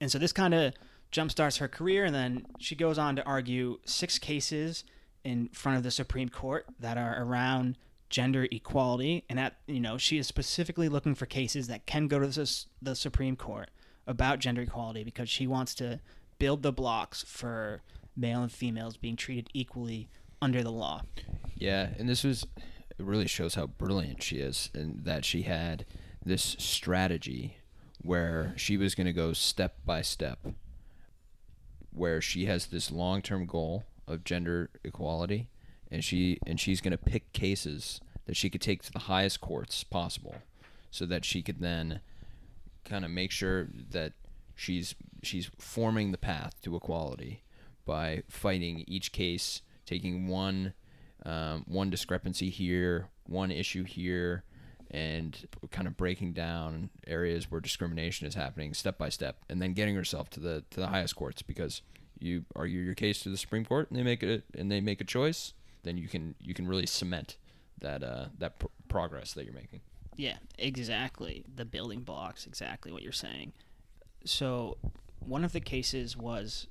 [0.00, 0.72] And so this kind of
[1.12, 4.84] jumpstarts her career, and then she goes on to argue six cases
[5.24, 7.76] in front of the Supreme Court that are around
[8.08, 12.18] gender equality, and at you know she is specifically looking for cases that can go
[12.18, 13.70] to the, the Supreme Court
[14.06, 16.00] about gender equality because she wants to
[16.38, 17.82] build the blocks for
[18.16, 20.08] male and females being treated equally
[20.42, 21.02] under the law.
[21.54, 22.46] Yeah, and this was
[22.98, 25.86] it really shows how brilliant she is and that she had
[26.24, 27.56] this strategy
[28.02, 30.38] where she was going to go step by step
[31.92, 35.48] where she has this long-term goal of gender equality
[35.90, 39.40] and she and she's going to pick cases that she could take to the highest
[39.40, 40.36] courts possible
[40.90, 42.00] so that she could then
[42.84, 44.12] kind of make sure that
[44.54, 47.42] she's she's forming the path to equality
[47.84, 50.74] by fighting each case, taking one
[51.24, 54.42] um, one discrepancy here, one issue here,
[54.90, 59.72] and kind of breaking down areas where discrimination is happening step by step, and then
[59.72, 61.82] getting herself to the to the highest courts because
[62.18, 65.00] you argue your case to the Supreme Court and they make it and they make
[65.00, 67.36] a choice, then you can you can really cement
[67.80, 69.80] that uh, that pr- progress that you're making.
[70.16, 71.44] Yeah, exactly.
[71.54, 73.52] The building blocks, exactly what you're saying.
[74.24, 74.76] So,
[75.18, 76.66] one of the cases was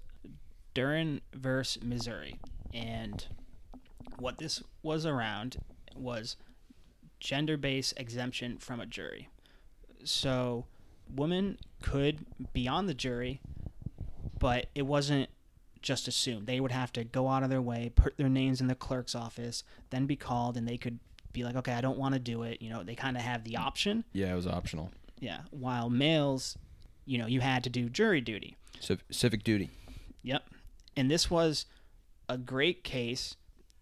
[0.75, 2.39] Duren versus Missouri,
[2.73, 3.25] and
[4.19, 5.57] what this was around
[5.95, 6.35] was
[7.19, 9.29] gender-based exemption from a jury.
[10.03, 10.65] So,
[11.13, 13.41] women could be on the jury,
[14.37, 15.29] but it wasn't
[15.81, 16.47] just assumed.
[16.47, 19.15] They would have to go out of their way, put their names in the clerk's
[19.15, 20.99] office, then be called, and they could
[21.31, 22.61] be like, okay, I don't want to do it.
[22.61, 24.03] You know, they kind of have the option.
[24.13, 24.91] Yeah, it was optional.
[25.19, 25.41] Yeah.
[25.51, 26.57] While males,
[27.05, 28.55] you know, you had to do jury duty.
[28.79, 29.69] Civ- civic duty.
[30.23, 30.43] Yep.
[30.95, 31.65] And this was
[32.27, 33.35] a great case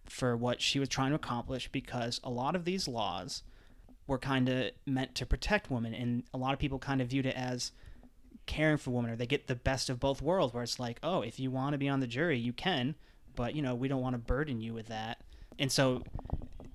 [0.10, 3.43] for what she was trying to accomplish because a lot of these laws
[4.08, 7.26] were kind of meant to protect women, and a lot of people kind of viewed
[7.26, 7.72] it as
[8.46, 11.22] caring for women, or they get the best of both worlds, where it's like, oh,
[11.22, 12.96] if you want to be on the jury, you can,
[13.36, 15.22] but you know, we don't want to burden you with that.
[15.60, 16.04] And so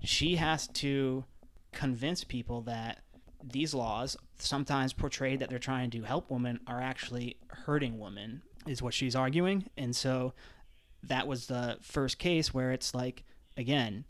[0.03, 1.25] she has to
[1.73, 3.01] convince people that
[3.43, 8.83] these laws, sometimes portrayed that they're trying to help women, are actually hurting women, is
[8.83, 9.69] what she's arguing.
[9.77, 10.35] And so
[11.03, 13.25] that was the first case where it's like,
[13.57, 14.05] again,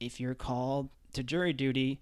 [0.00, 2.00] if you're called to jury duty,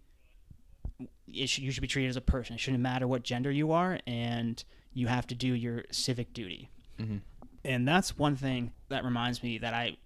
[1.27, 2.55] it should, you should be treated as a person.
[2.55, 6.71] It shouldn't matter what gender you are, and you have to do your civic duty.
[6.99, 7.19] Mm-hmm.
[7.65, 9.97] And that's one thing that reminds me that I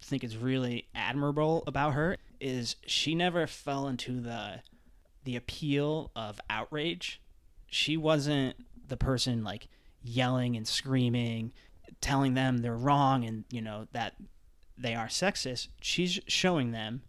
[0.00, 4.60] think is really admirable about her is she never fell into the
[5.24, 7.20] the appeal of outrage.
[7.66, 8.56] She wasn't
[8.88, 9.68] the person like
[10.02, 11.52] yelling and screaming,
[12.00, 14.14] telling them they're wrong and you know that
[14.76, 15.68] they are sexist.
[15.80, 17.02] She's showing them,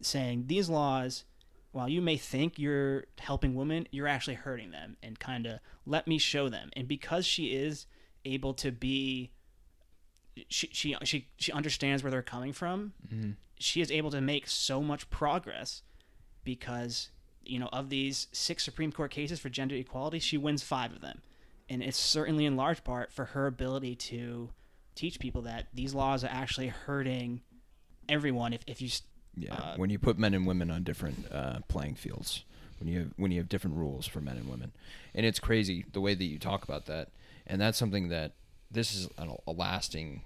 [0.00, 1.24] saying these laws,
[1.72, 6.06] while you may think you're helping women, you're actually hurting them, and kind of let
[6.06, 6.70] me show them.
[6.74, 7.86] And because she is
[8.24, 9.30] able to be,
[10.48, 12.92] she she she she understands where they're coming from.
[13.06, 13.30] Mm-hmm.
[13.58, 15.82] She is able to make so much progress
[16.44, 17.10] because
[17.44, 21.00] you know of these six Supreme Court cases for gender equality, she wins five of
[21.00, 21.22] them,
[21.70, 24.50] and it's certainly in large part for her ability to
[24.94, 27.40] teach people that these laws are actually hurting
[28.08, 28.52] everyone.
[28.52, 28.90] If if you
[29.36, 32.44] Yeah, Uh, when you put men and women on different uh, playing fields,
[32.78, 34.72] when you have, when you have different rules for men and women,
[35.14, 37.08] and it's crazy the way that you talk about that,
[37.46, 38.32] and that's something that
[38.70, 40.22] this is a, a lasting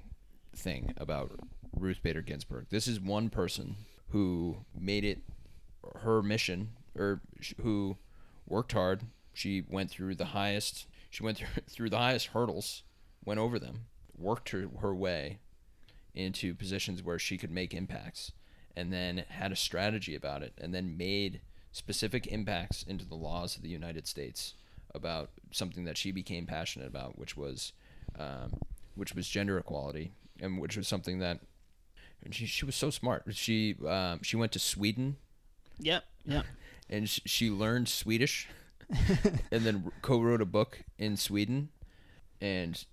[0.57, 1.39] thing about
[1.77, 2.67] Ruth Bader Ginsburg.
[2.71, 3.77] This is one person
[4.11, 5.19] who made it
[6.03, 7.21] her mission, or
[7.63, 7.99] who
[8.47, 9.03] worked hard.
[9.35, 10.87] She went through the highest.
[11.15, 12.83] She went through through the highest hurdles,
[13.25, 13.87] went over them,
[14.19, 15.39] worked her, her way
[16.13, 18.33] into positions where she could make impacts
[18.77, 23.55] and then had a strategy about it and then made specific impacts into the laws
[23.55, 24.55] of the United States
[24.93, 27.73] about something that she became passionate about which was
[28.19, 28.53] um,
[28.97, 31.39] which was gender equality and which was something that
[32.33, 33.23] she, she was so smart.
[33.31, 35.17] She um, she went to Sweden.
[35.79, 36.45] Yep yep.
[36.91, 38.49] And sh- she learned Swedish
[39.51, 41.71] and then co-wrote a book in Sweden
[42.41, 42.85] and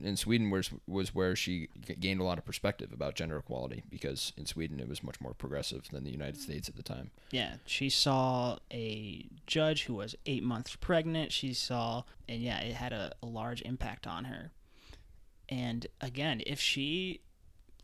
[0.00, 1.68] in Sweden was was where she
[1.98, 5.34] gained a lot of perspective about gender equality because in Sweden it was much more
[5.34, 7.10] progressive than the United States at the time.
[7.32, 11.32] Yeah, she saw a judge who was eight months pregnant.
[11.32, 14.52] She saw, and yeah, it had a, a large impact on her.
[15.48, 17.20] And again, if she,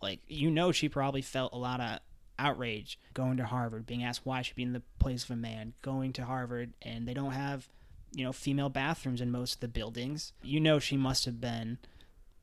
[0.01, 1.99] like, you know, she probably felt a lot of
[2.41, 5.75] outrage going to Harvard, being asked why she'd be in the place of a man,
[5.83, 7.69] going to Harvard, and they don't have,
[8.15, 10.33] you know, female bathrooms in most of the buildings.
[10.43, 11.79] You know, she must have been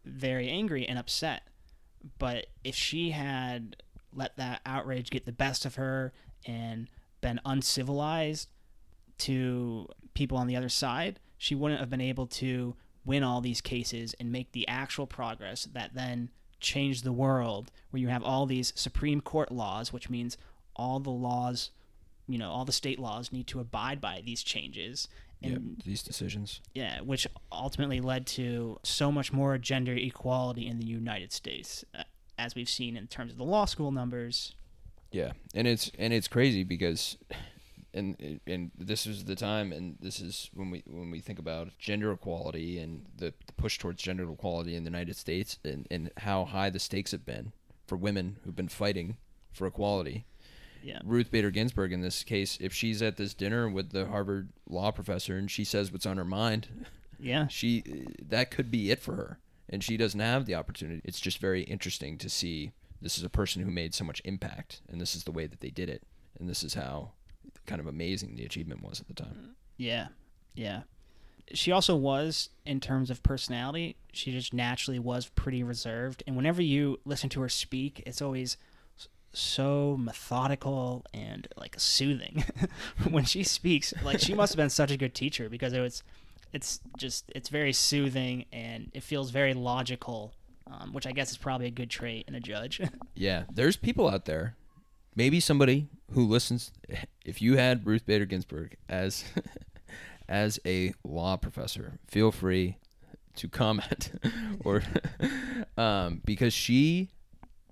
[0.06, 1.44] very angry and upset.
[2.20, 3.78] But if she had
[4.14, 6.14] let that outrage get the best of her
[6.46, 6.88] and
[7.22, 8.50] been uncivilized
[9.20, 13.62] to people on the other side, she wouldn't have been able to win all these
[13.62, 18.46] cases and make the actual progress that then changed the world, where you have all
[18.46, 20.38] these Supreme Court laws, which means
[20.76, 21.72] all the laws,
[22.28, 25.08] you know, all the state laws need to abide by these changes.
[25.42, 26.62] And yeah, these decisions.
[26.74, 32.04] yeah, which ultimately led to so much more gender equality in the United States, uh,
[32.40, 34.56] as we've seen in terms of the law school numbers.
[35.12, 37.18] Yeah, and it's and it's crazy because,
[37.98, 41.70] and and this is the time, and this is when we when we think about
[41.80, 46.12] gender equality and the, the push towards gender equality in the United States, and and
[46.18, 47.52] how high the stakes have been
[47.86, 49.18] for women who've been fighting
[49.52, 50.26] for equality.
[50.84, 51.00] Yeah.
[51.04, 54.92] Ruth Bader Ginsburg, in this case, if she's at this dinner with the Harvard law
[54.92, 56.68] professor and she says what's on her mind,
[57.20, 57.48] Yeah.
[57.50, 57.84] she
[58.22, 61.64] that could be it for her and she doesn't have the opportunity it's just very
[61.64, 65.24] interesting to see this is a person who made so much impact and this is
[65.26, 66.04] the way that they did it
[66.40, 67.12] and this is how
[67.68, 70.08] kind of amazing the achievement was at the time Yeah.
[70.56, 70.82] Yeah.
[71.54, 76.24] She also was, in terms of personality, she just naturally was pretty reserved.
[76.28, 78.58] And whenever you listen to her speak, it's always
[79.32, 82.44] so methodical and like soothing.
[83.10, 86.04] when she speaks, like she must have been such a good teacher because it was,
[86.52, 90.34] it's just, it's very soothing and it feels very logical,
[90.70, 92.82] um, which I guess is probably a good trait in a judge.
[93.16, 94.56] yeah there's people out there
[95.18, 96.72] maybe somebody who listens
[97.26, 99.26] if you had ruth bader ginsburg as
[100.30, 102.78] as a law professor feel free
[103.36, 104.12] to comment
[104.64, 104.82] or
[105.78, 107.10] um, because she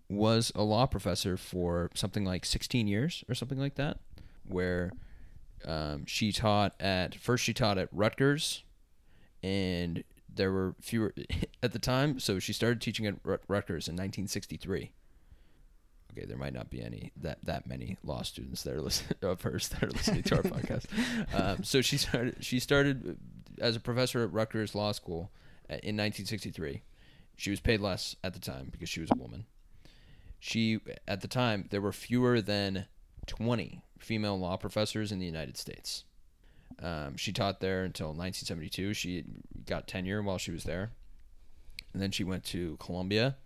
[0.10, 4.00] was a law professor for something like 16 years or something like that
[4.48, 4.92] where
[5.66, 8.64] um, she taught at first she taught at rutgers
[9.42, 11.14] and there were fewer
[11.64, 14.92] at the time so she started teaching at Rut- rutgers in 1963
[16.16, 19.42] okay there might not be any that that many law students that are listening of
[19.42, 20.86] hers that are listening to our podcast.
[21.34, 23.18] Um, so she started she started
[23.60, 25.32] as a professor at rutgers law school
[25.70, 26.82] uh, in 1963
[27.38, 29.46] she was paid less at the time because she was a woman.
[30.40, 32.86] She at the time there were fewer than
[33.28, 36.04] 20 female law professors in the united states.
[36.82, 39.24] Um, she taught there until 1972 she
[39.66, 40.92] got tenure while she was there.
[41.94, 43.38] And then she went to columbia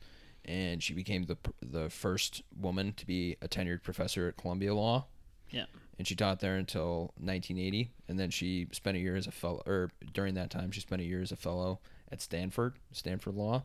[0.49, 5.05] and she became the the first woman to be a tenured professor at columbia law
[5.51, 5.65] yeah.
[5.97, 9.61] and she taught there until 1980 and then she spent a year as a fellow
[9.65, 11.79] or during that time she spent a year as a fellow
[12.11, 13.63] at stanford stanford law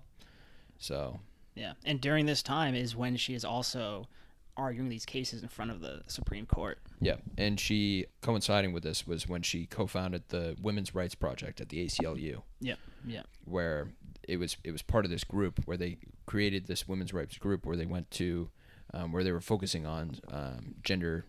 [0.79, 1.19] so
[1.55, 4.09] Yeah, and during this time is when she is also
[4.57, 6.79] arguing these cases in front of the Supreme Court.
[7.01, 11.69] Yeah, and she coinciding with this was when she co-founded the Women's Rights Project at
[11.71, 12.75] the ACLU, Yeah,
[13.07, 13.27] Yep.
[13.45, 13.89] where
[14.29, 15.97] it was it was part of this group where they
[16.27, 18.51] created this women's rights group where they went to
[18.93, 21.25] um, where they were focusing on um, gender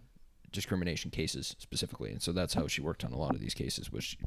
[0.52, 3.92] discrimination cases specifically, and so that's how she worked on a lot of these cases.
[3.92, 4.18] Was she,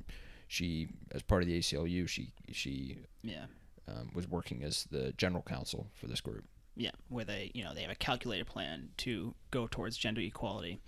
[0.48, 3.46] she as part of the ACLU, she she Yeah.
[3.86, 6.44] um, was working as the general counsel for this group.
[6.76, 10.78] Yeah, where they, you know, they have a calculated plan to go towards gender equality.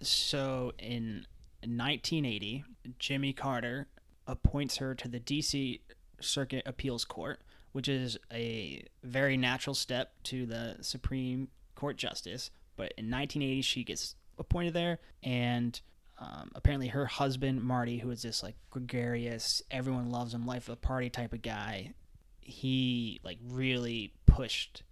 [0.00, 1.24] So in
[1.62, 2.64] 1980,
[2.98, 3.86] Jimmy Carter
[4.26, 5.80] appoints her to the DC
[6.20, 7.40] Circuit Appeals Court,
[7.76, 12.50] which is a very natural step to the Supreme Court justice.
[12.74, 15.78] But in 1980, she gets appointed there, and
[16.18, 20.80] um, apparently her husband Marty, who is this like gregarious, everyone loves him, life of
[20.80, 21.92] the party type of guy,
[22.40, 24.82] he like really pushed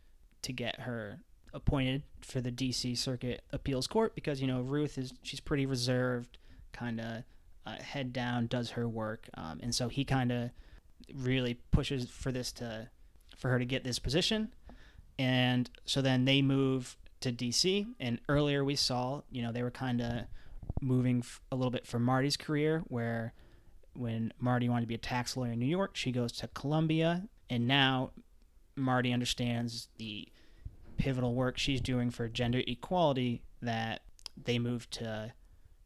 [0.42, 1.20] to get her
[1.54, 6.36] appointed for the DC Circuit Appeals Court because you know Ruth is she's pretty reserved,
[6.74, 7.22] kind of
[7.64, 10.50] uh, head down, does her work, um, and so he kind of
[11.14, 12.88] really pushes for this to
[13.36, 14.54] for her to get this position,
[15.18, 19.70] and so then they move to DC, and earlier we saw you know they were
[19.70, 20.24] kind of
[20.80, 23.32] moving f- a little bit for Marty's career where
[23.94, 27.28] when Marty wanted to be a tax lawyer in New York, she goes to Columbia,
[27.48, 28.10] and now
[28.76, 30.28] Marty understands the
[30.96, 34.02] pivotal work she's doing for gender equality that
[34.42, 35.32] they moved to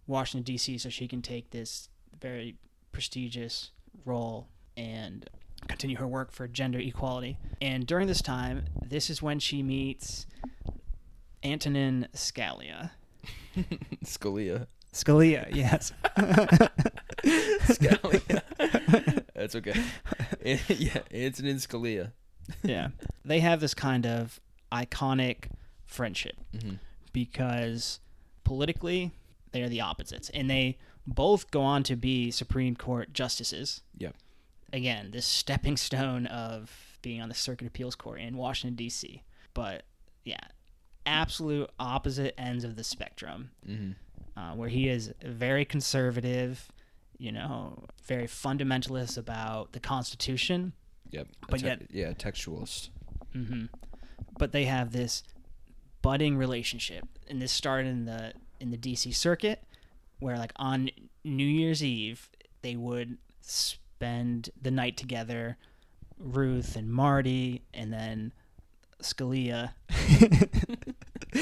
[0.06, 0.78] Washington D.C.
[0.78, 1.88] so she can take this
[2.20, 2.56] very
[2.92, 3.70] prestigious
[4.04, 4.48] role
[4.78, 5.28] and
[5.66, 7.36] continue her work for gender equality.
[7.60, 10.26] And during this time, this is when she meets
[11.42, 12.92] Antonin Scalia.
[14.04, 14.68] Scalia.
[14.92, 15.92] Scalia, yes.
[17.66, 18.42] Scalia.
[19.34, 19.74] That's okay.
[20.68, 22.12] yeah, Antonin Scalia.
[22.62, 22.88] yeah.
[23.24, 24.40] They have this kind of
[24.72, 25.50] iconic
[25.86, 26.74] friendship hmm
[27.10, 28.00] because
[28.44, 29.10] politically
[29.52, 30.76] they are the opposites and they
[31.06, 33.80] both go on to be Supreme Court justices.
[33.96, 34.14] Yep.
[34.72, 36.70] Again, this stepping stone of
[37.02, 39.22] being on the Circuit Appeals Court in Washington D.C.
[39.54, 39.84] But
[40.24, 40.40] yeah,
[41.06, 43.50] absolute opposite ends of the spectrum.
[43.64, 43.92] hmm
[44.36, 46.68] uh, where he is very conservative,
[47.18, 50.72] you know, very fundamentalist about the Constitution.
[51.10, 51.26] Yep.
[51.48, 52.90] But te- yet- yeah, textualist.
[53.32, 53.64] hmm
[54.38, 55.24] But they have this
[56.02, 59.10] budding relationship, and this started in the in the D.C.
[59.12, 59.64] circuit,
[60.20, 60.90] where like on
[61.24, 62.28] New Year's Eve
[62.62, 63.18] they would
[63.98, 65.56] spend the night together,
[66.18, 68.32] Ruth and Marty, and then
[69.02, 69.72] Scalia.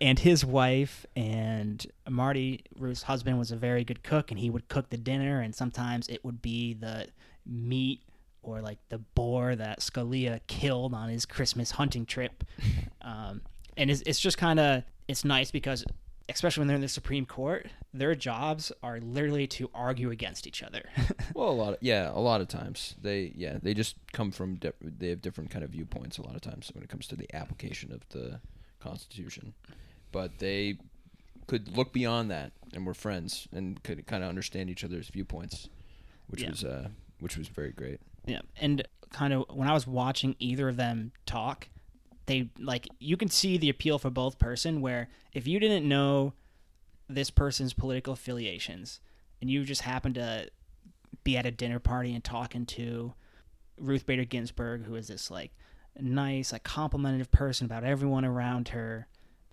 [0.00, 4.66] and his wife and Marty, Ruth's husband, was a very good cook, and he would
[4.66, 7.06] cook the dinner, and sometimes it would be the
[7.46, 8.02] meat
[8.42, 12.44] or like the boar that Scalia killed on his Christmas hunting trip.
[13.00, 13.40] Um,
[13.78, 15.82] and it's, it's just kind of it's nice because
[16.28, 20.62] especially when they're in the Supreme Court, their jobs are literally to argue against each
[20.62, 20.82] other.
[21.34, 24.56] Well, a lot of yeah, a lot of times they yeah they just come from
[24.56, 27.16] di- they have different kind of viewpoints a lot of times when it comes to
[27.16, 28.40] the application of the
[28.80, 29.54] Constitution,
[30.10, 30.78] but they
[31.46, 35.68] could look beyond that and were friends and could kind of understand each other's viewpoints,
[36.28, 36.50] which Yeah.
[36.50, 36.88] was uh
[37.20, 38.00] which was very great.
[38.26, 41.68] Yeah, and kind of when I was watching either of them talk,
[42.26, 44.80] they like you can see the appeal for both person.
[44.80, 46.32] Where if you didn't know
[47.08, 49.00] this person's political affiliations
[49.40, 50.48] and you just happen to
[51.24, 53.12] be at a dinner party and talking to
[53.76, 55.52] Ruth Bader Ginsburg, who is this like
[55.98, 59.06] nice, like complimentary person about everyone around her,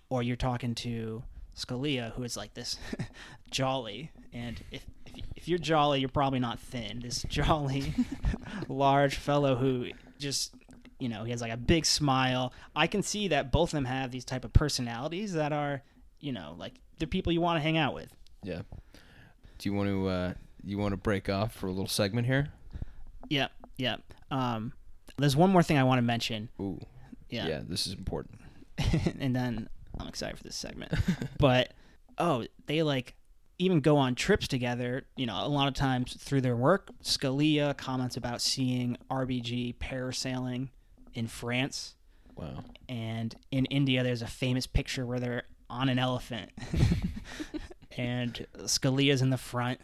[0.08, 1.22] or you're talking to
[1.56, 2.76] Scalia, who is like this
[3.50, 7.00] jolly, and if if, if you're jolly, you're probably not thin.
[7.00, 7.94] This jolly,
[8.68, 10.54] large fellow who just
[10.98, 12.52] you know he has like a big smile.
[12.74, 15.82] I can see that both of them have these type of personalities that are
[16.20, 18.12] you know like the people you want to hang out with.
[18.42, 18.62] Yeah.
[19.58, 20.32] Do you want to uh
[20.64, 22.48] you want to break off for a little segment here?
[23.28, 24.02] Yep, yep.
[24.30, 24.72] Um,
[25.16, 26.48] there's one more thing I want to mention.
[26.60, 26.80] Ooh.
[27.30, 27.46] Yeah.
[27.46, 28.40] Yeah, this is important.
[29.20, 30.92] and then I'm excited for this segment.
[31.38, 31.72] but
[32.18, 33.14] oh, they like
[33.58, 35.06] even go on trips together.
[35.16, 36.90] You know, a lot of times through their work.
[37.02, 40.68] Scalia comments about seeing RBG parasailing
[41.14, 41.94] in France,
[42.34, 42.62] Wow.
[42.88, 46.50] and in India, there's a famous picture where they're on an elephant,
[47.96, 49.80] and Scalia's in the front.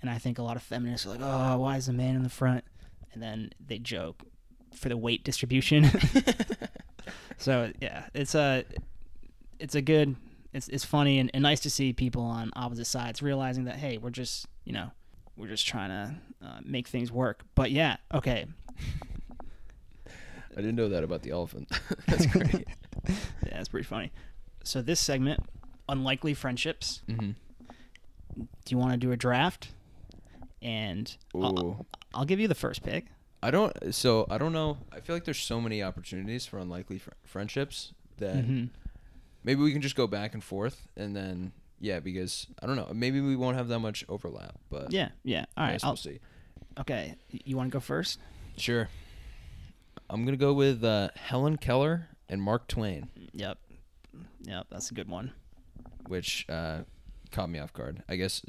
[0.00, 2.22] And I think a lot of feminists are like, "Oh, why is the man in
[2.22, 2.64] the front?"
[3.12, 4.22] And then they joke
[4.74, 5.90] for the weight distribution.
[7.38, 8.64] so yeah, it's a
[9.58, 10.16] it's a good
[10.52, 13.98] it's it's funny and, and nice to see people on opposite sides realizing that hey,
[13.98, 14.90] we're just you know
[15.36, 17.42] we're just trying to uh, make things work.
[17.54, 18.46] But yeah, okay,
[20.56, 21.68] I didn't know that about the elephant.
[22.06, 22.66] That's great.
[23.08, 23.14] yeah,
[23.50, 24.12] that's pretty funny.
[24.64, 25.40] So this segment,
[25.88, 27.02] unlikely friendships.
[27.08, 27.30] Mm-hmm.
[28.36, 29.68] Do you want to do a draft?
[30.62, 33.06] And I'll, I'll give you the first pick.
[33.42, 33.94] I don't.
[33.94, 34.78] So I don't know.
[34.90, 38.70] I feel like there's so many opportunities for unlikely fr- friendships that Mhm.
[39.44, 42.88] maybe we can just go back and forth, and then yeah, because I don't know.
[42.94, 45.44] Maybe we won't have that much overlap, but Yeah, yeah.
[45.58, 46.20] All right, I'll, we'll see.
[46.80, 47.14] okay.
[47.28, 48.18] You want to go first?
[48.56, 48.88] Sure.
[50.08, 53.58] I'm gonna go with uh, Helen Keller and Mark Twain, Yep.
[54.42, 54.66] Yep.
[54.70, 55.32] That's a good one.
[56.08, 56.80] which uh,
[57.30, 58.02] caught me off guard.
[58.08, 58.42] I guess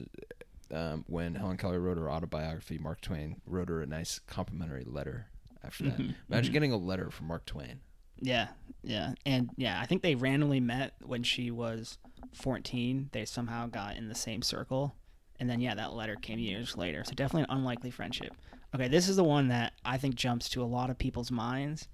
[0.73, 5.27] um, when Helen Keller wrote her autobiography, Mark Twain wrote her a nice complimentary letter
[5.63, 5.97] after that.
[5.97, 6.53] Mhm, Imagine mhm.
[6.53, 7.79] getting a letter from Mark Twain.
[8.19, 8.47] Yeah,
[8.83, 11.97] yeah, and yeah, I think they randomly met when she was
[12.33, 13.09] 14.
[13.11, 14.95] They somehow got in the same circle,
[15.39, 17.03] and then yeah, that letter came years later.
[17.03, 18.33] So definitely an unlikely friendship.
[18.73, 21.87] Okay, this is the one that I think jumps to a lot of people's minds: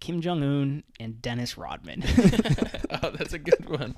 [0.00, 2.02] Kim Jong Un and Dennis Rodman.
[3.02, 3.96] oh, that's a good one.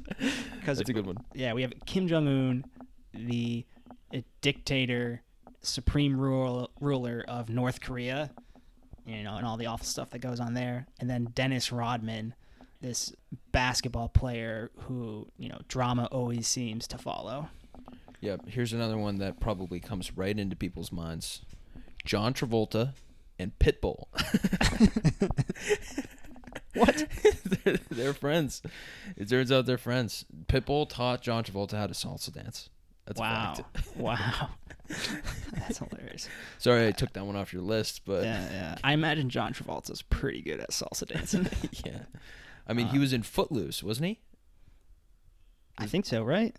[0.58, 1.18] Because That's a good one.
[1.34, 2.64] yeah, we have Kim Jong Un,
[3.12, 3.66] the
[4.14, 5.22] uh, dictator,
[5.62, 8.30] supreme ruler ruler of North Korea,
[9.06, 12.34] you know, and all the awful stuff that goes on there, and then Dennis Rodman,
[12.80, 13.12] this
[13.52, 17.48] basketball player who you know drama always seems to follow.
[18.20, 18.48] Yep.
[18.48, 21.42] Here's another one that probably comes right into people's minds:
[22.04, 22.94] John Travolta
[23.40, 24.04] and Pitbull.
[26.74, 27.06] What?
[27.64, 28.62] they're, they're friends.
[29.16, 30.24] It turns out they're friends.
[30.46, 32.70] Pitbull taught John Travolta how to salsa dance.
[33.06, 33.56] That's wow,
[33.96, 34.50] wow,
[35.52, 36.28] that's hilarious.
[36.58, 38.78] Sorry, I took that one off your list, but Yeah, yeah.
[38.84, 41.48] I imagine John Travolta's pretty good at salsa dancing.
[41.84, 42.02] yeah.
[42.68, 44.20] I mean, he Uh, was in Footloose, wasn't he?
[45.76, 46.54] I think so, right?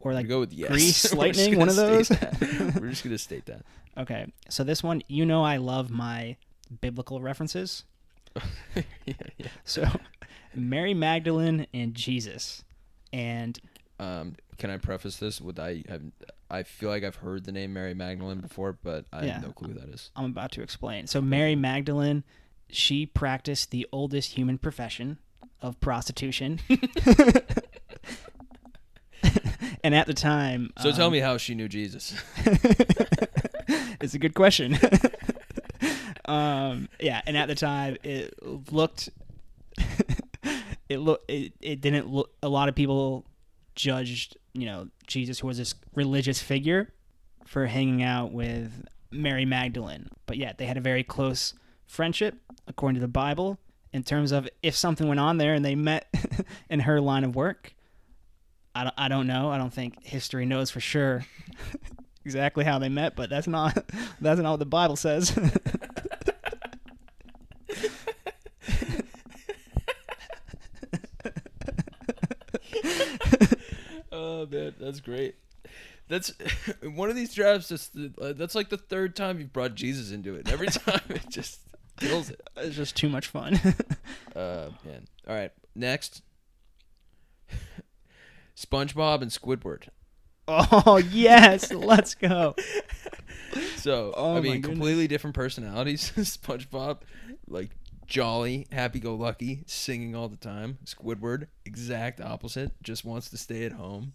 [0.00, 0.70] Or like go with yes.
[0.70, 2.10] Grease Lightning, one of those?
[2.40, 3.62] We're just gonna state that.
[3.98, 6.36] Okay, so this one, you know, I love my
[6.80, 7.84] biblical references.
[8.76, 8.82] yeah,
[9.36, 9.46] yeah.
[9.64, 9.86] So,
[10.54, 12.62] Mary Magdalene and Jesus,
[13.12, 13.58] and
[13.98, 16.02] Um, can I preface this with I have
[16.52, 19.32] I feel like I've heard the name Mary Magdalene before, but I Yeah.
[19.34, 20.10] have no clue who that is.
[20.16, 21.06] I'm about to explain.
[21.08, 22.24] So, Mary Magdalene,
[22.70, 25.18] she practiced the oldest human profession
[25.60, 26.60] of prostitution.
[29.82, 32.14] And at the time, So tell um, me how she knew Jesus.
[34.00, 34.78] it's a good question.
[36.26, 38.34] um, yeah, and at the time, it
[38.72, 39.10] looked,
[40.88, 42.30] it look, it, it didn't look.
[42.42, 43.24] A lot of people
[43.74, 46.92] judged, you know, Jesus, who was this religious figure,
[47.46, 50.08] for hanging out with Mary Magdalene.
[50.26, 51.54] But yeah, they had a very close
[51.86, 52.36] friendship,
[52.68, 53.58] according to the Bible.
[53.92, 56.14] In terms of if something went on there and they met
[56.70, 57.74] in her line of work,
[58.74, 59.50] I don't, I don't know.
[59.50, 61.24] I don't think history knows for sure
[62.24, 63.74] exactly how they met, but that's not
[64.20, 65.36] that's not what the Bible says.
[74.12, 75.34] oh man, that's great.
[76.08, 76.32] That's
[76.82, 77.68] one of these drafts.
[77.68, 77.90] That's
[78.20, 80.50] uh, that's like the third time you've brought Jesus into it.
[80.50, 81.60] Every time it just
[81.98, 82.40] kills it.
[82.56, 83.58] it's just too much fun.
[84.34, 85.08] Uh, man.
[85.26, 86.22] All right, next.
[88.60, 89.88] SpongeBob and Squidward.
[90.48, 92.54] oh yes, let's go.
[93.76, 96.12] So Oh I mean, completely different personalities.
[96.16, 96.98] SpongeBob,
[97.48, 97.70] like
[98.06, 100.78] jolly, happy-go-lucky, singing all the time.
[100.84, 104.12] Squidward, exact opposite, just wants to stay at home.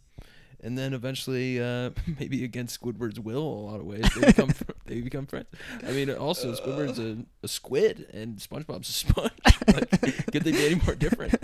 [0.61, 1.89] And then eventually, uh,
[2.19, 5.47] maybe against Squidward's will, a lot of ways, they become fr- they become friends.
[5.85, 9.31] I mean, also Squidward's a, a squid, and SpongeBob's a sponge.
[9.73, 9.89] like,
[10.31, 11.35] could they be any more different?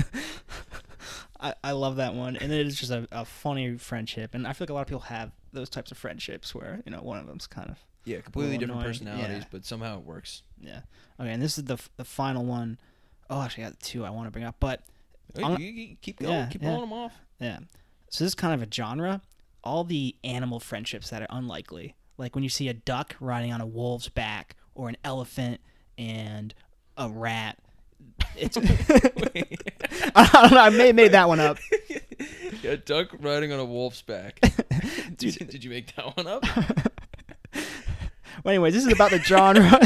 [1.42, 4.54] I, I love that one, and it is just a, a funny friendship, and I
[4.54, 7.18] feel like a lot of people have those types of friendships where you know one
[7.18, 9.46] of them's kind of Yeah, completely different annoying, personalities, yeah.
[9.52, 10.44] but somehow it works.
[10.62, 10.82] yeah.
[11.20, 12.80] Okay, and this is the f- the final one.
[13.30, 14.82] Oh, actually, I got two I want to bring up, but
[15.36, 16.68] Hey, I'm- you, you keep going, Yeah, keep yeah.
[16.70, 17.14] rolling them off.
[17.40, 17.60] Yeah.
[18.10, 19.22] So this is kind of a genre.
[19.64, 21.96] All the animal friendships that are unlikely.
[22.18, 25.62] Like when you see a duck riding on a wolf's back or an elephant
[25.98, 26.54] and
[26.98, 27.58] a rat.
[28.36, 28.58] It's
[30.16, 31.58] I don't know, I may have made that one up.
[32.62, 34.40] Yeah, duck riding on a wolf's back.
[35.18, 36.44] did, you, did you make that one up?
[38.44, 39.80] Well, anyways, this is about the genre.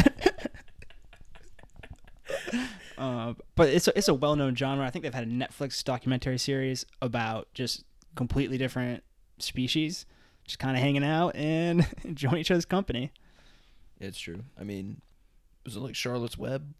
[2.98, 4.84] uh, but it's a, it's a well-known genre.
[4.84, 7.84] I think they've had a Netflix documentary series about just
[8.14, 9.02] completely different
[9.38, 10.04] species,
[10.44, 13.10] just kind of hanging out and enjoying each other's company.
[14.00, 14.42] It's true.
[14.60, 15.00] I mean,
[15.64, 16.74] was it like Charlotte's Web?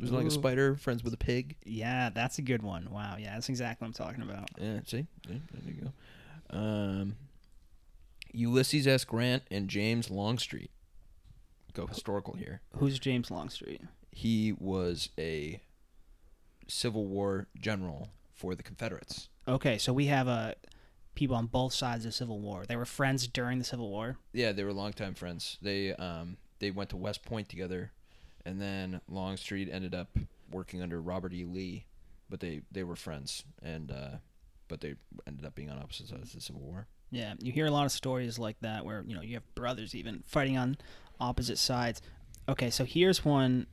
[0.00, 0.28] Was it like Ooh.
[0.28, 1.56] a spider friends with a pig?
[1.64, 2.88] Yeah, that's a good one.
[2.90, 4.50] Wow, yeah, that's exactly what I'm talking about.
[4.58, 5.06] Yeah, see?
[5.28, 5.90] Yeah, there you
[6.50, 6.58] go.
[6.58, 7.16] Um,
[8.32, 9.04] Ulysses S.
[9.04, 10.70] Grant and James Longstreet.
[11.72, 12.60] Go historical here.
[12.76, 13.82] Who's James Longstreet?
[14.10, 15.60] He was a
[16.68, 19.28] Civil War general for the Confederates.
[19.46, 20.54] Okay, so we have uh,
[21.14, 22.64] people on both sides of the Civil War.
[22.66, 24.16] They were friends during the Civil War.
[24.32, 25.58] Yeah, they were longtime friends.
[25.62, 27.92] They um they went to West Point together,
[28.44, 30.16] and then Longstreet ended up
[30.50, 31.44] working under Robert E.
[31.44, 31.86] Lee,
[32.28, 34.16] but they they were friends, and uh,
[34.68, 34.94] but they
[35.26, 36.86] ended up being on opposite sides of the Civil War.
[37.10, 39.94] Yeah, you hear a lot of stories like that where you know you have brothers
[39.94, 40.76] even fighting on
[41.20, 42.02] opposite sides.
[42.48, 43.66] Okay, so here's one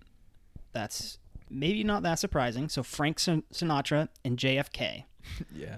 [0.74, 1.18] that's
[1.50, 2.70] maybe not that surprising.
[2.70, 5.06] So Frank Sin- Sinatra and JFK.
[5.56, 5.78] Yeah.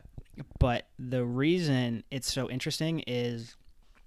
[0.58, 3.56] But the reason it's so interesting is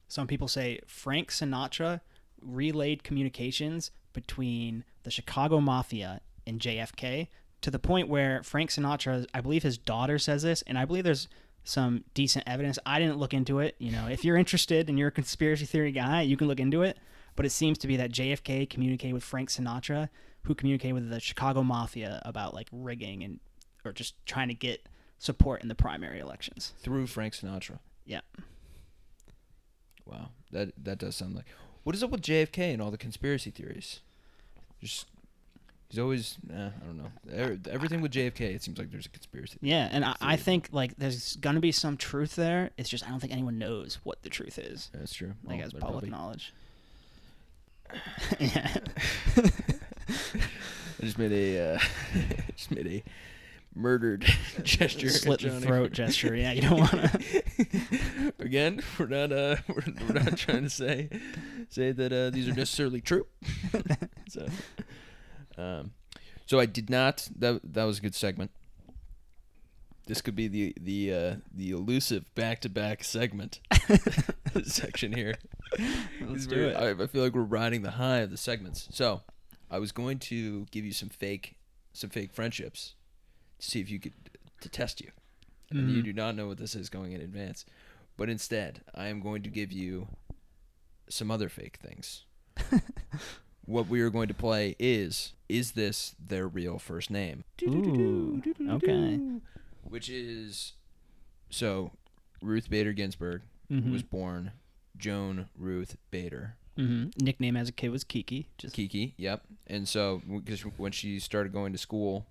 [0.09, 2.01] some people say Frank Sinatra
[2.41, 7.29] relayed communications between the Chicago Mafia and JFK
[7.61, 11.05] to the point where Frank Sinatra, I believe his daughter says this, and I believe
[11.05, 11.29] there's
[11.63, 12.79] some decent evidence.
[12.87, 13.77] I didn't look into it.
[13.79, 16.83] You know, if you're interested and you're a conspiracy theory guy, you can look into
[16.83, 16.99] it.
[17.35, 20.09] But it seems to be that JFK communicated with Frank Sinatra,
[20.45, 23.41] who communicated with the Chicago Mafia about like rigging and
[23.85, 24.89] or just trying to get
[25.19, 26.73] support in the primary elections.
[26.79, 27.79] Through Frank Sinatra.
[28.07, 28.21] Yeah.
[30.07, 30.31] Wow.
[30.53, 31.47] That that does sound like.
[31.87, 34.01] What is up with JFK and all the conspiracy theories?
[34.83, 35.07] Just
[35.89, 37.13] he's always eh, I don't know.
[37.33, 39.57] Er- Everything with JFK, it seems like there's a conspiracy.
[39.63, 42.71] Yeah, and I, I think like there's gonna be some truth there.
[42.77, 44.91] It's just I don't think anyone knows what the truth is.
[44.93, 45.35] That's true.
[45.45, 46.53] Like Well, as public probably- knowledge.
[48.41, 48.79] yeah.
[50.99, 51.79] I just made a uh,
[52.57, 53.05] just made a
[53.77, 54.23] murdered
[54.65, 55.09] gesture.
[55.09, 56.35] Slit the throat gesture.
[56.35, 58.33] Yeah, you don't want to.
[58.41, 61.11] Again, we're not uh we're, we're not trying to say
[61.69, 63.27] say that uh, these are necessarily true.
[64.29, 64.47] so,
[65.59, 65.93] um,
[66.47, 67.29] so I did not.
[67.39, 68.51] That that was a good segment.
[70.07, 73.61] This could be the the uh, the elusive back to back segment
[74.65, 75.35] section here.
[76.21, 76.77] Let's do it.
[76.77, 78.89] I, I feel like we're riding the high of the segments.
[78.93, 79.23] So,
[79.71, 81.57] I was going to give you some fake,
[81.93, 82.95] some fake friendships,
[83.59, 84.13] to see if you could
[84.61, 85.11] to test you.
[85.71, 86.05] And you Mhm.
[86.05, 87.65] do not know what this is going in advance,
[88.17, 90.07] but instead, I am going to give you
[91.09, 92.25] some other fake things.
[93.67, 97.45] what we are going to play is is this their real first name?
[97.65, 99.21] Ooh, okay.
[99.83, 100.73] Which is
[101.51, 101.93] so
[102.43, 103.91] Ruth Bader Ginsburg Mhm.
[103.93, 104.53] was born
[104.97, 106.57] Joan Ruth Bader.
[106.77, 108.49] hmm Nickname as a kid was Kiki.
[108.59, 109.43] Just Kiki, yep.
[109.67, 112.27] And so, because when she started going to school,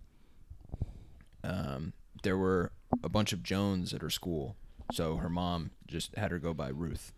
[1.43, 2.71] um, there were
[3.03, 4.55] a bunch of Jones at her school.
[4.93, 7.11] So her mom just had her go by Ruth.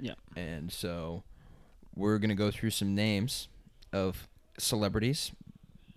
[0.00, 0.14] Yeah.
[0.36, 1.22] And so,
[1.94, 3.48] we're going to go through some names
[3.92, 4.28] of
[4.58, 5.32] celebrities,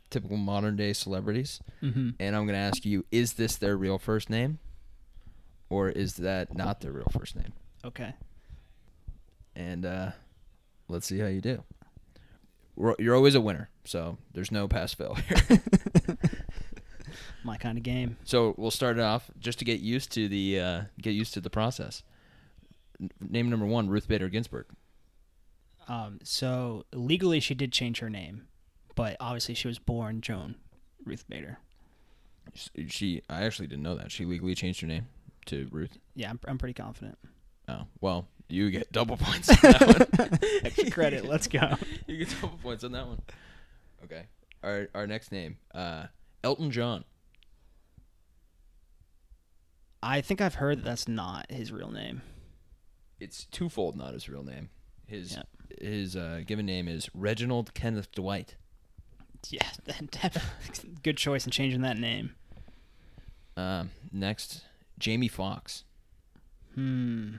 [0.09, 1.59] typical modern day celebrities.
[1.81, 4.59] hmm And I'm going to ask you is this their real first name?
[5.69, 7.51] Or is that not their real first name?
[7.83, 8.13] Okay.
[9.55, 10.11] and uh,
[10.87, 11.63] let's see how you do.
[12.75, 15.59] We're, you're always a winner, so there's no pass fail here.
[17.43, 18.17] My kind of game.
[18.23, 21.41] so we'll start it off just to get used to the uh, get used to
[21.41, 22.03] the process.
[23.19, 24.65] Name number one: Ruth Bader Ginsburg.
[25.87, 28.47] Um, so legally, she did change her name,
[28.95, 30.55] but obviously, she was born Joan
[31.05, 31.59] Ruth Bader.
[32.87, 35.07] She, I actually didn't know that she legally changed her name
[35.47, 35.97] to Ruth.
[36.15, 37.17] Yeah, I'm, I'm pretty confident.
[37.67, 39.81] Oh well, you get double points on that
[40.17, 40.39] one.
[40.63, 41.25] Extra credit.
[41.25, 41.75] Let's go.
[42.07, 43.21] you get double points on that one.
[44.03, 44.23] Okay.
[44.63, 46.07] Our our next name, uh,
[46.43, 47.03] Elton John.
[50.01, 52.21] I think I've heard that that's not his real name.
[53.20, 54.70] It's twofold, not his real name.
[55.05, 55.43] His Yeah.
[55.89, 58.55] his uh, given name is Reginald Kenneth Dwight.
[59.49, 59.70] Yeah,
[61.03, 62.36] good choice in changing that name.
[63.55, 64.65] Um, next,
[64.99, 65.84] Jamie Foxx.
[66.74, 67.36] Hmm.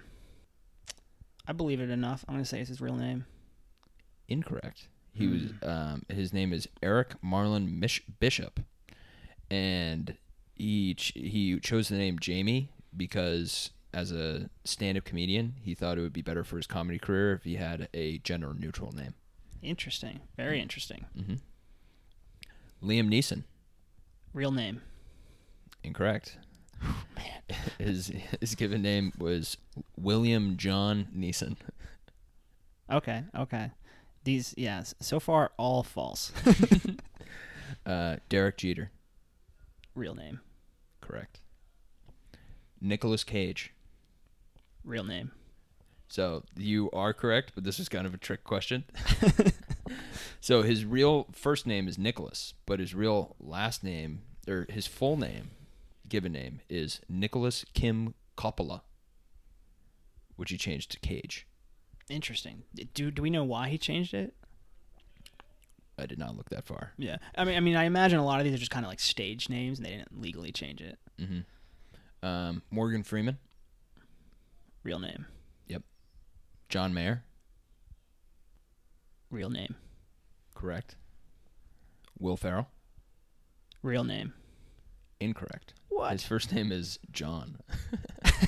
[1.46, 2.24] I believe it enough.
[2.28, 3.24] I'm gonna say it's his real name.
[4.28, 4.88] Incorrect.
[5.12, 8.60] He was um, his name is Eric Marlon Mish- Bishop,
[9.50, 10.16] and
[10.54, 16.02] he ch- he chose the name Jamie because as a stand-up comedian, he thought it
[16.02, 19.14] would be better for his comedy career if he had a gender neutral name.
[19.62, 20.20] Interesting.
[20.36, 21.06] Very interesting.
[21.16, 21.34] hmm
[22.82, 23.44] Liam Neeson.
[24.32, 24.82] Real name.
[25.82, 26.38] Incorrect.
[27.16, 27.42] Man.
[27.78, 29.56] His his given name was
[29.96, 31.56] William John Neeson.
[32.90, 33.24] Okay.
[33.36, 33.70] Okay.
[34.24, 34.94] These, yes.
[35.00, 36.30] So far, all false.
[37.86, 38.90] Uh, Derek Jeter.
[39.94, 40.40] real name.
[41.00, 41.40] Correct.
[42.80, 43.72] Nicolas Cage.
[44.84, 45.32] Real name.
[46.08, 48.84] So you are correct, but this is kind of a trick question.
[50.40, 55.16] so his real first name is Nicolas, but his real last name or his full
[55.18, 55.50] name,
[56.08, 58.80] given name, is Nicolas Kim Coppola,
[60.36, 61.46] which he changed to Cage.
[62.08, 62.62] Interesting.
[62.94, 64.34] Do do we know why he changed it?
[65.98, 66.92] I did not look that far.
[66.96, 67.16] Yeah.
[67.36, 69.00] I mean, I mean, I imagine a lot of these are just kind of like
[69.00, 70.98] stage names, and they didn't legally change it.
[71.18, 71.40] hmm
[72.26, 73.38] Um, Morgan Freeman,
[74.88, 75.26] Real name.
[75.66, 75.82] Yep.
[76.70, 77.22] John Mayer,
[79.30, 79.74] Real name.
[80.54, 80.96] correct.
[82.18, 82.68] Will Ferrell,
[83.82, 84.32] Real name.
[85.20, 85.74] incorrect.
[85.90, 86.12] What?
[86.12, 87.58] His first name is John.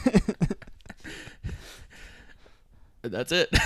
[3.03, 3.51] That's it.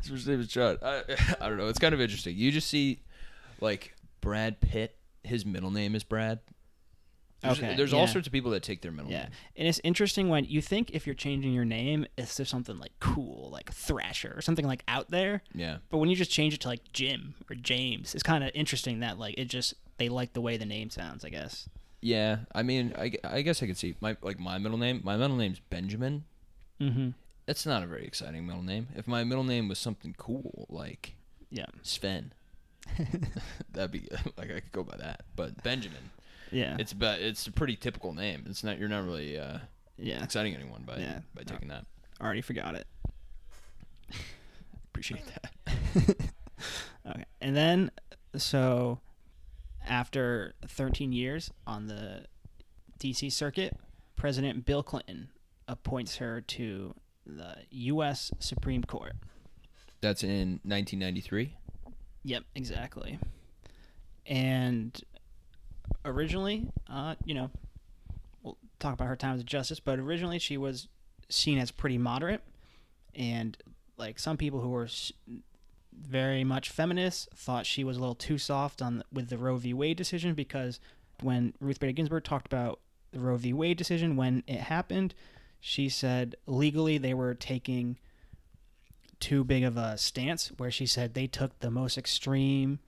[0.00, 0.78] His first name is John.
[0.82, 1.02] I,
[1.42, 1.68] I don't know.
[1.68, 2.34] It's kind of interesting.
[2.38, 3.02] You just see,
[3.60, 4.96] like Brad Pitt.
[5.24, 6.38] His middle name is Brad.
[7.40, 9.30] There's, Okay, there's all sorts of people that take their middle Yeah, name.
[9.56, 12.92] and it's interesting when you think if you're changing your name, it's there's something like
[12.98, 15.42] cool, like Thrasher or something like out there.
[15.54, 15.78] Yeah.
[15.88, 19.00] But when you just change it to like Jim or James, it's kind of interesting
[19.00, 21.24] that like it just they like the way the name sounds.
[21.24, 21.68] I guess.
[22.00, 22.38] Yeah.
[22.54, 25.00] I mean, I, I guess I could see my like my middle name.
[25.04, 26.24] My middle name's Benjamin.
[26.80, 27.10] Mm-hmm.
[27.46, 28.88] It's not a very exciting middle name.
[28.96, 31.14] If my middle name was something cool like
[31.50, 31.66] Yeah.
[31.82, 32.32] Sven,
[33.72, 35.22] that'd be like I could go by that.
[35.36, 36.10] But Benjamin.
[36.52, 36.76] Yeah.
[36.78, 38.44] It's but it's a pretty typical name.
[38.48, 39.58] It's not you're not really uh,
[39.96, 40.22] yeah.
[40.22, 41.20] exciting anyone by Yeah.
[41.34, 41.52] by No.
[41.52, 41.84] taking that.
[42.20, 42.86] Already forgot it.
[44.90, 46.16] Appreciate that.
[47.08, 47.24] Okay.
[47.40, 47.90] And then,
[48.36, 48.98] so
[49.86, 52.24] after 13 years on the
[52.98, 53.76] DC circuit,
[54.16, 55.30] President Bill Clinton
[55.68, 56.94] appoints her to
[57.24, 58.32] the U.S.
[58.40, 59.12] Supreme Court.
[60.02, 61.56] That's in 1993.
[62.24, 63.18] Yep, exactly.
[64.26, 65.00] And
[66.04, 67.50] originally, uh, you know,
[68.42, 70.88] we'll talk about her time as a justice, but originally she was
[71.28, 72.42] seen as pretty moderate.
[73.14, 73.56] And
[73.96, 74.88] like some people who were
[75.92, 79.74] very much feminist thought she was a little too soft on with the Roe v.
[79.74, 80.80] Wade decision because
[81.22, 82.80] when Ruth Bader Ginsburg talked about
[83.10, 83.52] the Roe v.
[83.52, 85.14] Wade decision when it happened,
[85.60, 87.98] she said legally they were taking
[89.18, 92.78] too big of a stance where she said they took the most extreme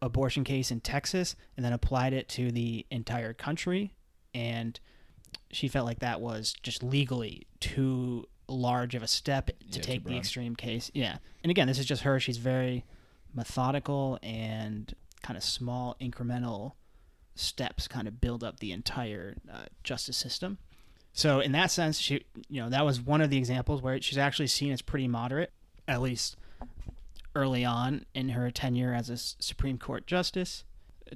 [0.00, 3.92] abortion case in Texas and then applied it to the entire country
[4.34, 4.78] and
[5.50, 10.04] she felt like that was just legally too large of a step to Yeah, take
[10.04, 10.90] the extreme case.
[10.94, 11.18] Yeah.
[11.42, 12.18] And again, this is just her.
[12.20, 12.84] She's very
[13.34, 16.72] methodical and kind of small incremental
[17.34, 20.58] steps kind of build up the entire uh, justice system.
[21.12, 24.18] So in that sense, she you know that was one of the examples where she's
[24.18, 25.52] actually seen as pretty moderate,
[25.86, 26.36] at least
[27.34, 30.64] early on in her tenure as a Supreme Court justice,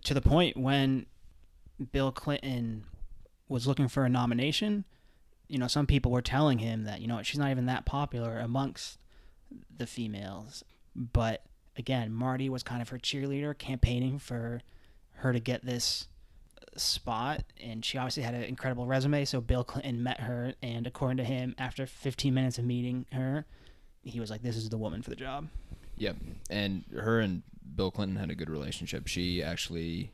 [0.05, 1.07] to the point when
[1.93, 2.85] Bill Clinton
[3.49, 4.85] was looking for a nomination.
[5.49, 8.39] You know, some people were telling him that you know she's not even that popular
[8.39, 8.99] amongst
[9.77, 10.65] the females.
[10.95, 11.45] But
[11.77, 14.63] again, Marty was kind of her cheerleader, campaigning for
[15.17, 16.09] her to get this
[16.77, 21.19] spot and she obviously had an incredible resume so bill clinton met her and according
[21.19, 23.45] to him after 15 minutes of meeting her
[24.03, 25.49] he was like this is the woman for the job
[26.03, 26.17] Yep.
[26.51, 27.43] And her and
[27.77, 29.07] Bill Clinton had a good relationship.
[29.07, 30.11] She actually,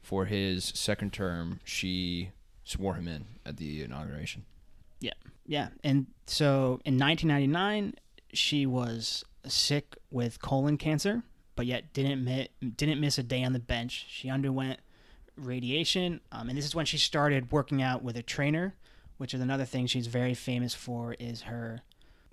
[0.00, 2.30] for his second term, she
[2.64, 4.44] swore him in at the inauguration.
[5.00, 5.12] yeah
[5.46, 5.68] Yeah.
[5.82, 7.94] and so in 1999
[8.32, 11.24] she was sick with colon cancer
[11.56, 14.78] but yet didn't mi- didn't miss a day on the bench she underwent
[15.36, 18.74] radiation um, and this is when she started working out with a trainer
[19.18, 21.82] which is another thing she's very famous for is her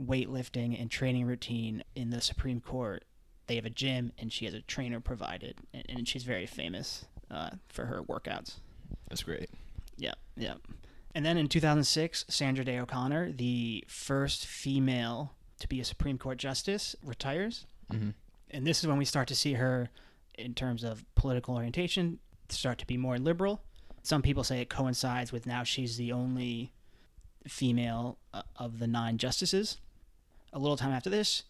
[0.02, 3.04] weightlifting and training routine in the Supreme Court.
[3.48, 7.06] They have a gym and she has a trainer provided, and, and she's very famous
[7.32, 8.60] uh, for her workouts.
[9.10, 9.50] That's great.
[9.98, 10.56] Yeah, yeah.
[11.16, 16.38] And then in 2006, Sandra Day O'Connor, the first female to be a Supreme Court
[16.38, 17.66] justice, retires.
[17.92, 18.12] Mm-hmm.
[18.52, 19.90] And this is when we start to see her,
[20.38, 23.62] in terms of political orientation, start to be more liberal.
[24.04, 26.72] Some people say it coincides with now she's the only
[27.48, 29.78] female uh, of the nine justices.
[30.54, 31.44] A little time after this,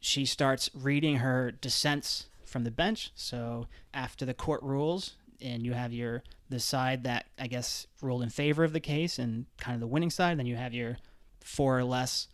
[0.00, 3.10] she starts reading her dissents from the bench.
[3.14, 8.22] So after the court rules, and you have your the side that I guess ruled
[8.22, 10.96] in favor of the case and kind of the winning side, then you have your
[11.40, 12.28] four or less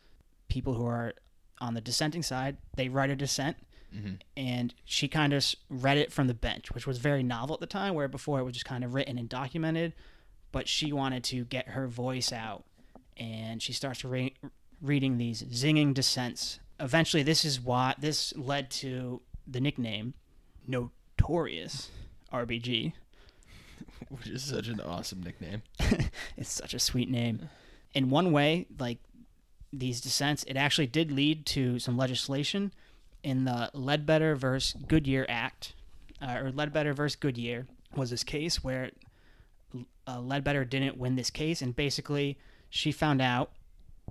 [0.49, 1.14] people who are
[1.61, 2.57] on the dissenting side.
[2.76, 3.57] They write a dissent,
[3.95, 4.14] Mm-hmm.
[4.36, 7.66] and she kind of read it from the bench, which was very novel at the
[7.66, 9.92] time, where before it was just kind of written and documented.
[10.51, 12.64] But she wanted to get her voice out,
[13.16, 14.34] and she starts re-
[14.85, 16.61] reading these zinging dissents.
[16.78, 20.14] Eventually, this is why this led to the nickname
[20.66, 21.91] Notorious
[22.32, 22.93] RBG.
[24.09, 25.62] Which is such an awesome nickname.
[26.37, 27.49] It's such a sweet name.
[27.95, 28.99] In one way, like
[29.72, 32.72] these dissents, it actually did lead to some legislation
[33.22, 35.74] in the Ledbetter versus Goodyear Act,
[36.20, 38.91] uh, or Ledbetter versus Goodyear was this case where
[40.07, 42.37] uh, Ledbetter didn't win this case, and basically
[42.68, 43.53] she found out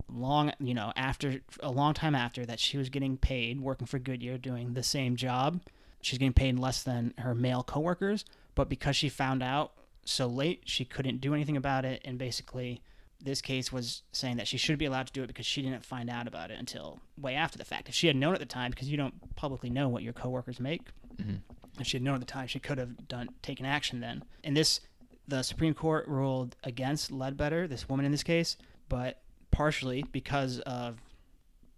[0.08, 4.00] long, you know, after a long time after that she was getting paid working for
[4.00, 5.62] Goodyear doing the same job.
[6.02, 8.26] She's getting paid less than her male coworkers,
[8.56, 9.72] but because she found out
[10.06, 12.82] so late, she couldn't do anything about it and basically
[13.22, 15.86] this case was saying that she should be allowed to do it because she didn't
[15.86, 17.88] find out about it until way after the fact.
[17.88, 20.60] If she had known at the time, because you don't publicly know what your coworkers
[20.60, 21.40] make, Mhm.
[21.80, 24.26] if she had known at the time, she could have done taken action then.
[24.44, 24.82] And this,
[25.26, 28.58] the Supreme Court ruled against Ledbetter, this woman in this case,
[28.90, 29.23] but
[29.54, 30.98] partially because of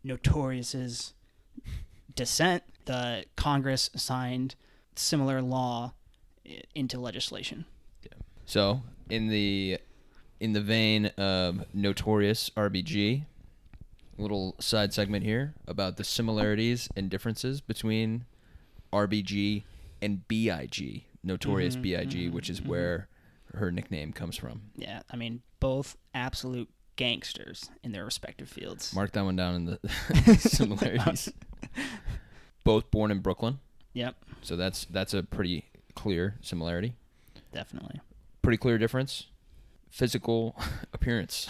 [0.03, 1.13] Notorious's
[2.15, 4.55] dissent, the Congress signed
[4.95, 5.93] similar law
[6.73, 7.65] into legislation.
[8.45, 9.80] So in the
[10.39, 13.26] in the vein of notorious RBG,
[14.17, 18.26] little side segment here about the similarities and differences between
[18.93, 19.63] RBG
[20.01, 22.67] and BIG, notorious Mhm, BIG, mhm, which is mhm.
[22.67, 23.07] where
[23.55, 24.61] her nickname comes from.
[24.76, 28.93] Yeah, I mean, both absolute gangsters in their respective fields.
[28.93, 31.31] Mark that one down in the similarities.
[32.63, 33.59] Both born in Brooklyn,
[33.93, 35.65] Yep, so that's that's a pretty
[35.95, 36.93] clear similarity.
[37.53, 37.99] definitely.
[38.41, 39.27] Pretty clear difference.
[39.89, 40.55] Physical
[40.93, 41.47] appearance.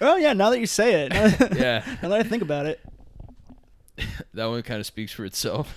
[0.00, 2.66] Oh yeah, now that you say it, now that, yeah, now that I think about
[2.66, 2.80] it,
[4.34, 5.74] that one kind of speaks for itself.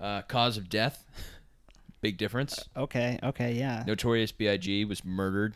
[0.00, 1.04] uh, cause of death,
[2.00, 2.68] big difference.
[2.76, 4.84] okay, okay, yeah, Notorious B.I.G.
[4.84, 5.54] was murdered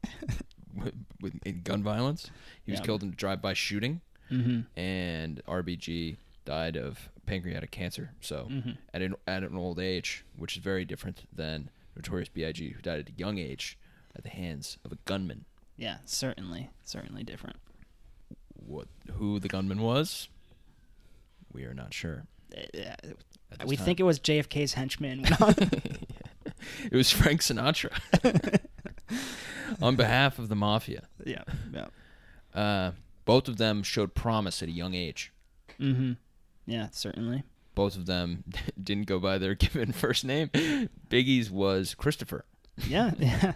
[0.74, 2.30] with, with in gun violence.
[2.64, 4.00] He was killed in a drive-by shooting,
[4.30, 4.60] mm-hmm.
[4.78, 8.10] and RBG died of pancreatic cancer.
[8.20, 8.70] So Mm-hmm.
[8.94, 12.70] at an at an old age, which is very different than Notorious B.I.G.
[12.70, 13.78] who died at a young age
[14.16, 15.44] at the hands of a gunman.
[15.76, 17.56] yeah, certainly, certainly different.
[18.54, 20.28] What who the gunman was,
[21.52, 22.24] we are not sure.
[22.56, 22.96] Uh, yeah,
[23.52, 23.84] at this we time.
[23.84, 25.24] think it was JFK's henchman.
[26.90, 27.90] it was Frank Sinatra
[29.82, 31.04] on behalf of the mafia.
[31.24, 31.86] yeah, yeah,
[32.54, 32.92] Uh,
[33.24, 35.32] both of them showed promise at a young age.
[35.78, 36.12] mm-hmm.
[36.66, 37.42] yeah, certainly.
[37.74, 38.44] Both of them
[38.82, 40.50] didn't go by their given first name.
[41.08, 42.44] Biggie's was Christopher.
[42.86, 43.52] Yeah, yeah,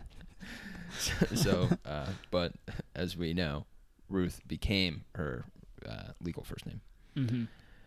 [1.34, 2.52] so, uh, but
[2.94, 3.66] as we know,
[4.08, 5.44] Ruth became her
[5.88, 6.80] uh, legal first name.
[7.16, 7.44] mm-hmm.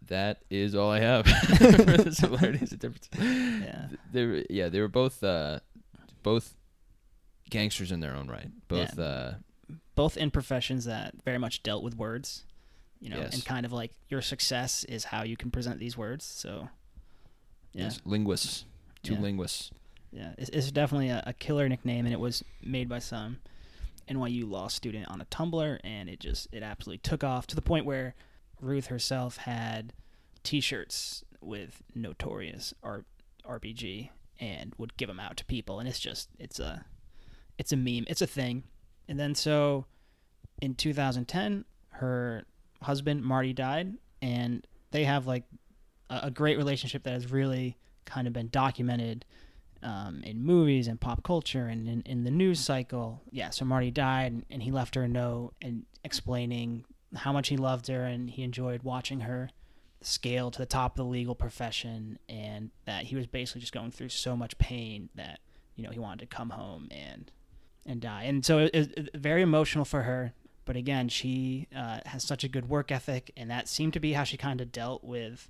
[0.08, 1.34] That is all I have for
[1.98, 3.10] the similarities and differences.
[3.64, 5.60] yeah, They were, yeah, they were both uh,
[6.24, 6.56] both
[7.50, 8.50] gangsters in their own right.
[8.68, 9.34] Both uh,
[9.96, 12.44] both in professions that very much dealt with words,
[13.00, 13.34] you know, Yes.
[13.34, 16.24] and kind of like your success is how you can present these words.
[16.26, 16.70] So,
[17.74, 18.66] yeah, yes, linguists,
[19.04, 19.22] two Yeah.
[19.22, 19.72] linguists.
[20.12, 23.38] yeah, it's, it's definitely a, a killer nickname, and it was made by some
[24.10, 27.62] NYU law student on a Tumblr, and it just it absolutely took off to the
[27.62, 28.14] point where
[28.62, 29.94] Ruth herself had
[30.44, 33.06] T-shirts with notorious R-
[33.48, 36.86] RBG and would give them out to people, and it's just it's a
[37.58, 38.64] it's a meme, it's a thing.
[39.08, 39.86] And then so
[40.62, 42.46] in 2010, her
[42.82, 45.44] husband Marty died, and they have like
[46.10, 49.26] a, a great relationship that has really kind of been documented
[49.84, 53.22] um, in movies and pop culture and in, in the news cycle.
[53.32, 56.86] Yeah, so Marty died, and, and he left her a note and explaining
[57.16, 59.50] how much he loved her and he enjoyed watching her
[60.02, 63.92] scale to the top of the legal profession, and that he was basically just going
[63.92, 65.40] through so much pain that
[65.76, 67.32] you know he wanted to come home and
[67.86, 68.24] and die.
[68.24, 70.34] And so it, it, it- very emotional for her.
[70.66, 74.14] But again, she uh, has such a good work ethic, and that seemed to be
[74.14, 75.50] how she kind of dealt with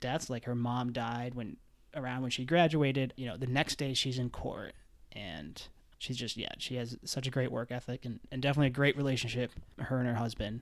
[0.00, 0.28] deaths.
[0.28, 1.56] Like her mom died when
[1.94, 3.14] around when she graduated.
[3.16, 4.74] You know, the next day she's in court,
[5.12, 5.60] and
[5.98, 8.96] she's just yeah, she has such a great work ethic and, and definitely a great
[8.98, 9.50] relationship.
[9.78, 10.60] Her and her husband.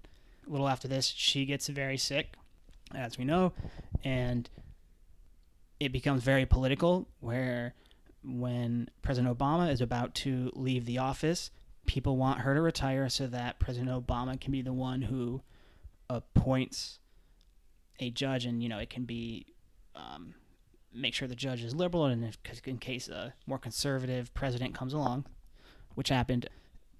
[0.48, 2.34] A little after this, she gets very sick,
[2.94, 3.52] as we know,
[4.02, 4.48] and
[5.78, 7.06] it becomes very political.
[7.20, 7.74] Where
[8.24, 11.50] when President Obama is about to leave the office,
[11.86, 15.42] people want her to retire so that President Obama can be the one who
[16.08, 16.98] appoints
[18.00, 19.46] a judge, and you know it can be
[19.94, 20.34] um,
[20.92, 24.92] make sure the judge is liberal, and if, in case a more conservative president comes
[24.92, 25.26] along,
[25.94, 26.48] which happened,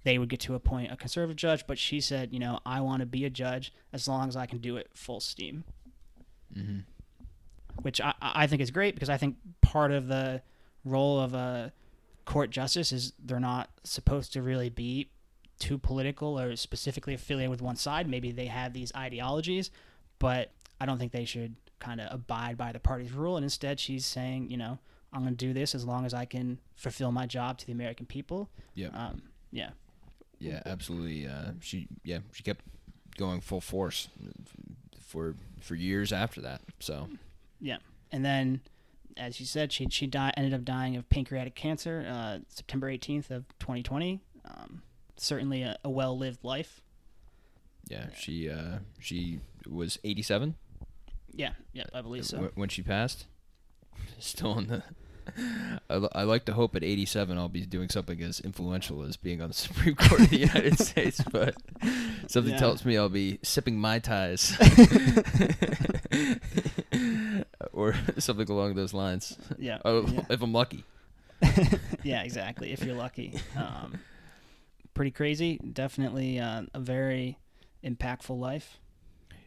[0.05, 1.67] they would get to appoint a conservative judge.
[1.67, 4.47] But she said, you know, I want to be a judge as long as I
[4.47, 5.65] can do it full steam
[6.55, 6.79] hmm
[7.83, 10.43] which I, I think is great because I think part of the
[10.85, 11.73] role of a
[12.25, 15.11] court justice is they're not supposed to really be
[15.59, 18.09] too political or specifically affiliated with one side.
[18.09, 19.71] Maybe they have these ideologies,
[20.19, 23.37] but I don't think they should kind of abide by the party's rule.
[23.37, 24.79] And instead, she's saying, you know,
[25.13, 27.73] I'm going to do this as long as I can fulfill my job to the
[27.73, 28.51] American people.
[28.75, 28.89] Yeah.
[28.89, 29.71] Um, yeah.
[30.39, 31.27] Yeah, absolutely.
[31.27, 32.65] Uh, she yeah she kept
[33.17, 34.09] going full force
[35.01, 36.61] for for years after that.
[36.81, 37.09] So
[37.61, 37.79] Yeah.
[38.13, 38.61] And then
[39.17, 43.31] as you said, she she died, ended up dying of pancreatic cancer, uh, September 18th
[43.31, 44.21] of 2020.
[44.45, 44.83] Um,
[45.17, 46.81] certainly a, a well lived life.
[47.89, 50.55] Yeah, she uh, she was 87
[51.35, 52.51] Yeah, yeah, I believe so.
[52.55, 53.27] when she passed.
[54.19, 54.83] Still in the.
[55.91, 59.49] I, like to hope at 87 I'll be doing something as influential as being on
[59.49, 61.55] the Supreme Court of the United States, but
[62.27, 62.59] something Yeah.
[62.59, 64.57] tells me I'll be sipping mai tais
[67.73, 69.37] or something along those lines.
[69.59, 70.25] Yeah, Oh, yeah.
[70.31, 70.85] if I'm lucky.
[72.03, 72.73] yeah, exactly.
[72.73, 73.39] If you're lucky.
[73.57, 73.99] Um,
[74.95, 75.59] pretty crazy.
[75.59, 77.39] Definitely uh, a very
[77.85, 78.79] impactful life.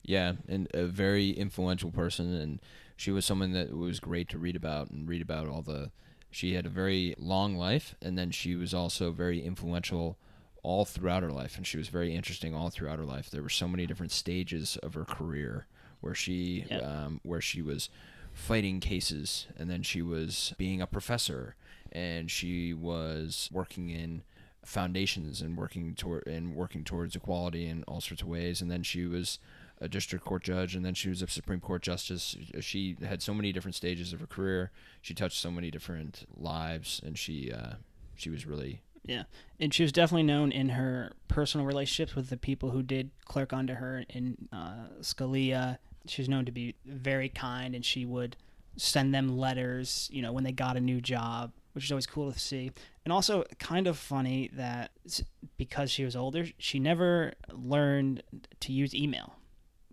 [0.04, 2.60] Yeah, and a very influential person, and
[2.96, 5.92] she was someone that was great to read about and read about all the.
[6.32, 10.18] She had a very long life, and then she was also very influential
[10.64, 13.30] all throughout her life, and she was very interesting all throughout her life.
[13.30, 15.66] There were so many different stages of her career
[16.00, 16.84] where she, Yep.
[16.84, 17.90] um, where she was
[18.34, 21.56] fighting cases, and then she was being a professor,
[21.92, 24.24] and she was working in
[24.64, 28.84] foundations and working toward and working towards equality in all sorts of ways, and then
[28.84, 29.38] she was
[29.82, 32.38] a district court judge, and then she was a Supreme Court justice.
[32.60, 34.72] She had so many different stages of her career.
[35.02, 37.74] She touched so many different lives, and she uh,
[38.16, 39.24] she was really Yeah,
[39.60, 43.52] and she was definitely known in her personal relationships with the people who did clerk
[43.52, 44.06] under her.
[44.10, 48.38] In uh, Scalia, she was known to be very kind, and she would
[48.78, 52.32] send them letters, you know, when they got a new job, which is always cool
[52.32, 52.72] to see.
[53.04, 54.92] And also, kind of funny that
[55.58, 58.22] because she was older, she never learned
[58.60, 59.38] to use email.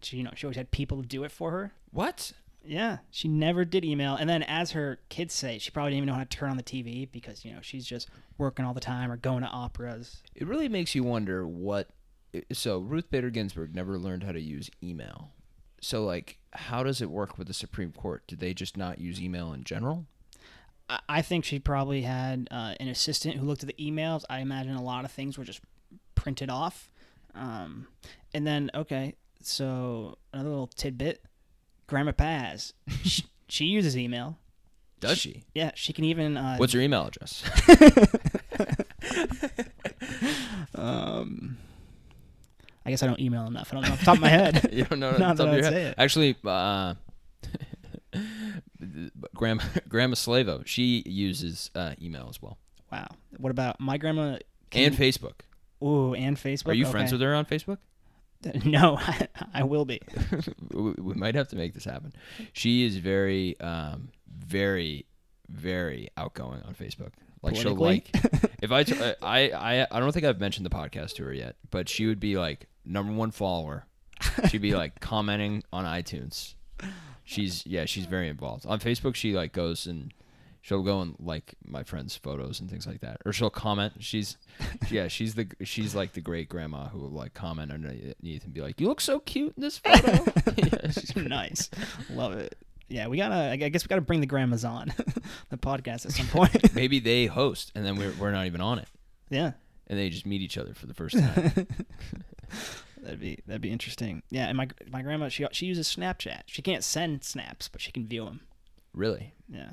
[0.04, 1.72] She, you know, she always had people to do it for her.
[1.90, 2.32] what?
[2.64, 4.14] Yeah, she never did email.
[4.16, 6.56] And then, as her kids say, she probably didn't even know how to turn on
[6.58, 10.22] the TV because you know she's just working all the time or going to operas.
[10.34, 11.88] It really makes you wonder what.
[12.52, 15.30] So Ruth Bader Ginsburg never learned how to use email.
[15.80, 18.24] So like, how does it work with the Supreme Court?
[18.26, 20.04] Did they just not use email in general?
[20.90, 24.24] I- I think she probably had uh, an assistant who looked at the emails.
[24.28, 25.60] I imagine a lot of things were just
[26.16, 26.90] printed off.
[27.34, 27.86] Um,
[28.34, 31.22] and then, okay, so another little tidbit:
[31.86, 32.72] Grandma Paz,
[33.02, 34.38] she, she uses email.
[35.00, 35.44] Does she?
[35.54, 36.36] Yeah, she can even.
[36.36, 37.44] Uh, What's your email address?
[40.74, 41.56] um,
[42.84, 43.68] I guess I don't email enough.
[43.70, 44.68] I don't know off the top of my head.
[44.72, 45.72] you don't know off the that top of your I'd head?
[45.72, 45.94] say it.
[45.98, 46.94] Actually, uh,
[49.34, 52.58] Grandma Grandma Slavo, she uses uh, email as well
[52.90, 53.08] Wow.
[53.36, 54.38] What about my grandma?
[54.70, 55.40] Can, and Facebook.
[55.82, 56.68] Ooh, and Facebook.
[56.68, 57.78] Are you friends with her on Facebook?
[58.64, 58.98] No,
[59.52, 60.00] I will be.
[60.72, 62.12] we might have to make this happen.
[62.52, 65.06] She is very, um, very,
[65.48, 67.10] very outgoing on Facebook.
[67.42, 68.10] Like she'll like
[68.62, 71.56] if I, t- I I I don't think I've mentioned the podcast to her yet,
[71.70, 73.86] but she would be like number one follower.
[74.48, 76.54] She'd be like commenting on iTunes.
[77.24, 79.14] She's yeah, she's very involved on Facebook.
[79.14, 80.12] She like goes and
[80.60, 83.94] she'll go and like my friends' photos and things like that, or she'll comment.
[84.00, 84.36] She's
[84.90, 88.60] yeah, she's the she's like the great grandma who will like comment underneath and be
[88.60, 90.24] like, "You look so cute in this photo."
[90.56, 91.70] yeah, she's nice.
[92.10, 92.56] Love it.
[92.88, 93.34] Yeah, we gotta.
[93.50, 94.92] I guess we gotta bring the grandmas on
[95.50, 96.74] the podcast at some point.
[96.74, 98.88] Maybe they host and then we're we're not even on it,
[99.28, 99.52] yeah,
[99.88, 101.66] and they just meet each other for the first time.
[103.02, 104.22] that'd be that'd be interesting.
[104.30, 106.42] Yeah, and my my grandma she she uses Snapchat.
[106.46, 108.40] She can't send snaps, but she can view them.
[108.94, 109.34] really?
[109.50, 109.72] Yeah.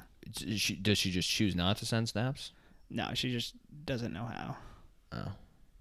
[0.56, 2.52] She, does she just choose not to send snaps?
[2.90, 3.54] No, she just
[3.86, 4.58] doesn't know how.
[5.12, 5.32] Oh,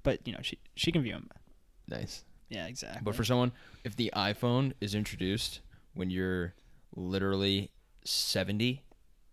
[0.03, 1.29] But you know, she she can view them.
[1.89, 2.25] nice.
[2.51, 3.01] Yeah, exactly.
[3.03, 3.53] But for someone,
[3.85, 5.61] if the iPhone is introduced
[5.95, 6.55] when you're
[6.95, 7.71] literally
[8.05, 8.83] 70,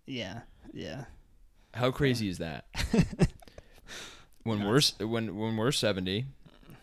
[0.08, 0.40] yeah,
[0.74, 1.06] yeah,
[1.74, 2.66] how crazy is that?
[4.44, 6.26] when we're when when we're 70,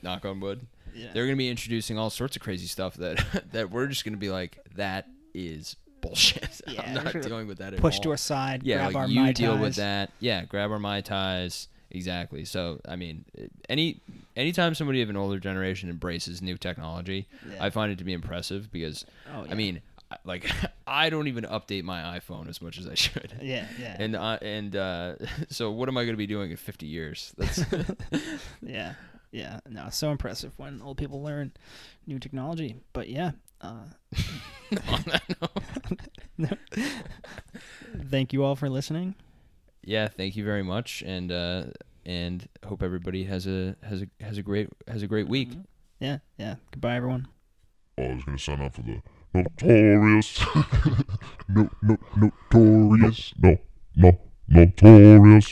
[0.03, 1.09] knock on wood, yeah.
[1.13, 4.15] they're going to be introducing all sorts of crazy stuff that that we're just going
[4.15, 6.61] to be like that is bullshit.
[6.69, 8.03] Yeah, I'm not dealing with that at Push all.
[8.03, 8.63] to a side.
[8.63, 10.11] yeah, grab like our you Mai deal with that.
[10.21, 11.69] Yeah, grab our mai tais.
[11.91, 12.45] Exactly.
[12.45, 13.25] So I mean,
[13.69, 14.01] any
[14.37, 17.65] anytime somebody of an older generation embraces new technology, Yeah.
[17.65, 19.53] I find it to be impressive because Oh, yeah.
[19.53, 19.81] I mean,
[20.25, 20.51] like
[20.87, 23.33] I don't even update my iPhone as much as I should.
[23.41, 25.15] Yeah, yeah, And uh, and uh,
[25.49, 27.33] so what am I going to be doing in 50 years?
[27.39, 27.65] That's
[28.63, 28.95] yeah,
[29.31, 29.61] yeah.
[29.69, 31.53] No, it's so impressive when old people learn
[32.07, 32.77] new technology.
[32.93, 33.85] But yeah, uh,
[34.89, 35.23] on that
[36.39, 36.59] note.
[38.11, 39.15] thank you all for listening.
[39.83, 41.65] Yeah, thank you very much, and uh,
[42.05, 45.51] and hope everybody has a has a has a great has a great week.
[46.01, 46.57] Yeah, yeah.
[46.71, 47.29] Goodbye, everyone.
[47.97, 49.03] Oh, I was gonna sign off with the
[49.35, 50.41] notorious,
[51.49, 53.59] no, no, notorious, no,
[53.97, 55.47] no, notorious.